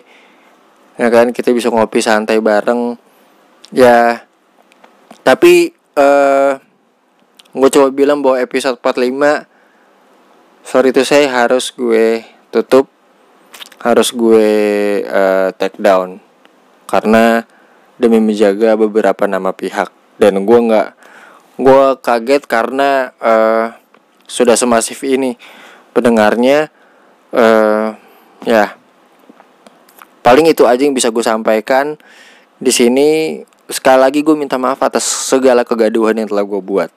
ya 0.96 1.08
kan 1.12 1.32
kita 1.32 1.52
bisa 1.52 1.68
ngopi 1.68 2.00
santai 2.00 2.40
bareng. 2.40 2.96
Ya 3.72 4.24
tapi 5.26 5.74
uh, 5.98 6.56
gue 7.56 7.68
coba 7.72 7.88
bilang 7.90 8.20
bahwa 8.22 8.38
episode 8.38 8.78
45 8.78 9.48
sorry 10.66 10.90
itu 10.90 11.02
saya 11.02 11.26
harus 11.30 11.72
gue 11.74 12.22
tutup 12.50 12.86
harus 13.82 14.10
gue 14.10 14.50
uh, 15.06 15.52
take 15.56 15.78
down. 15.78 16.18
Karena 16.86 17.44
demi 17.98 18.22
menjaga 18.22 18.76
beberapa 18.78 19.26
nama 19.28 19.52
pihak. 19.52 19.90
Dan 20.16 20.46
gue 20.48 20.58
nggak 20.58 20.88
gue 21.60 21.84
kaget 22.00 22.42
karena 22.48 23.12
uh, 23.20 23.74
sudah 24.24 24.56
semasif 24.56 25.02
ini. 25.04 25.36
Pendengarnya 25.92 26.68
uh, 27.32 27.96
ya 28.44 28.76
paling 30.26 30.50
itu 30.50 30.66
aja 30.66 30.82
yang 30.82 30.90
bisa 30.90 31.14
gue 31.14 31.22
sampaikan 31.22 31.94
di 32.58 32.74
sini 32.74 33.38
sekali 33.70 34.02
lagi 34.02 34.26
gue 34.26 34.34
minta 34.34 34.58
maaf 34.58 34.82
atas 34.82 35.06
segala 35.06 35.62
kegaduhan 35.62 36.18
yang 36.18 36.26
telah 36.26 36.42
gue 36.42 36.58
buat. 36.58 36.90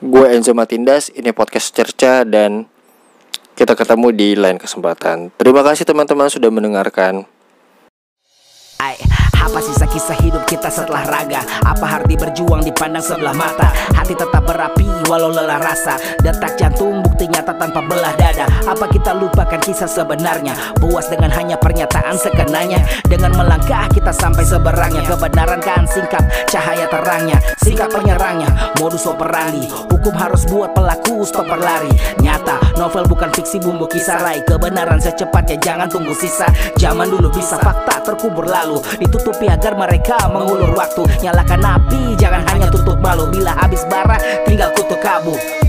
Gue 0.00 0.32
Enzo 0.32 0.56
Matindas 0.56 1.12
ini 1.12 1.28
podcast 1.36 1.76
cerca 1.76 2.24
dan 2.24 2.64
kita 3.52 3.76
ketemu 3.76 4.08
di 4.16 4.28
lain 4.32 4.56
kesempatan. 4.56 5.28
Terima 5.36 5.60
kasih 5.60 5.84
teman-teman 5.84 6.32
sudah 6.32 6.48
mendengarkan 6.48 7.28
apa 9.44 9.60
sisa 9.60 9.84
kisah 9.84 10.16
hidup 10.24 10.48
kita 10.48 10.72
setelah 10.72 11.04
raga? 11.04 11.44
Apa 11.68 12.00
arti 12.00 12.16
berjuang 12.16 12.64
dipandang 12.64 13.04
sebelah 13.04 13.36
mata? 13.36 13.68
Hati 13.92 14.16
tetap 14.16 14.40
berapi 14.48 14.88
walau 15.04 15.28
lelah 15.28 15.60
rasa. 15.60 16.00
Detak 16.24 16.56
jantung 16.56 17.04
bukti 17.04 17.28
nyata 17.28 17.52
tanpa 17.60 17.84
belah 17.84 18.16
dada. 18.16 18.48
Apa 18.64 18.88
kita 18.88 19.12
lupakan 19.12 19.60
kisah 19.60 19.84
sebenarnya? 19.84 20.56
Puas 20.80 21.12
dengan 21.12 21.28
hanya 21.36 21.60
pernyataan 21.60 22.16
sekenanya. 22.16 22.80
Dengan 23.04 23.36
melangkah 23.36 23.84
kita 23.92 24.16
sampai 24.16 24.48
seberangnya. 24.48 25.04
Kebenaran 25.04 25.60
kan 25.60 25.84
singkat, 25.92 26.24
cahaya 26.48 26.88
terangnya. 26.88 27.36
Singkat 27.60 27.92
penyerangnya, 27.92 28.48
modus 28.80 29.04
operandi. 29.04 29.68
Hukum 29.92 30.16
harus 30.16 30.48
buat 30.48 30.72
pelaku 30.72 31.20
stop 31.28 31.44
berlari. 31.44 31.92
Nyata, 32.24 32.80
novel 32.80 33.04
bukan 33.04 33.28
fiksi 33.36 33.60
bumbu 33.60 33.84
kisah. 33.92 34.16
Rai 34.24 34.40
Kebenaran 34.46 35.02
secepatnya 35.02 35.60
jangan 35.60 35.88
tunggu 35.92 36.16
sisa. 36.16 36.48
Zaman 36.80 37.12
dulu 37.12 37.28
bisa 37.28 37.60
fakta 37.60 38.00
terkubur 38.00 38.48
lalu 38.48 38.80
Agar 39.42 39.74
mereka 39.74 40.30
mengulur 40.30 40.70
waktu. 40.78 41.02
Nyalakan 41.22 41.62
api 41.62 42.14
jangan 42.20 42.46
hanya 42.52 42.70
tutup 42.70 42.98
malu. 43.02 43.26
Bila 43.30 43.54
habis 43.58 43.82
bara 43.90 44.18
tinggal 44.46 44.70
kutuk 44.76 45.02
kabur 45.02 45.63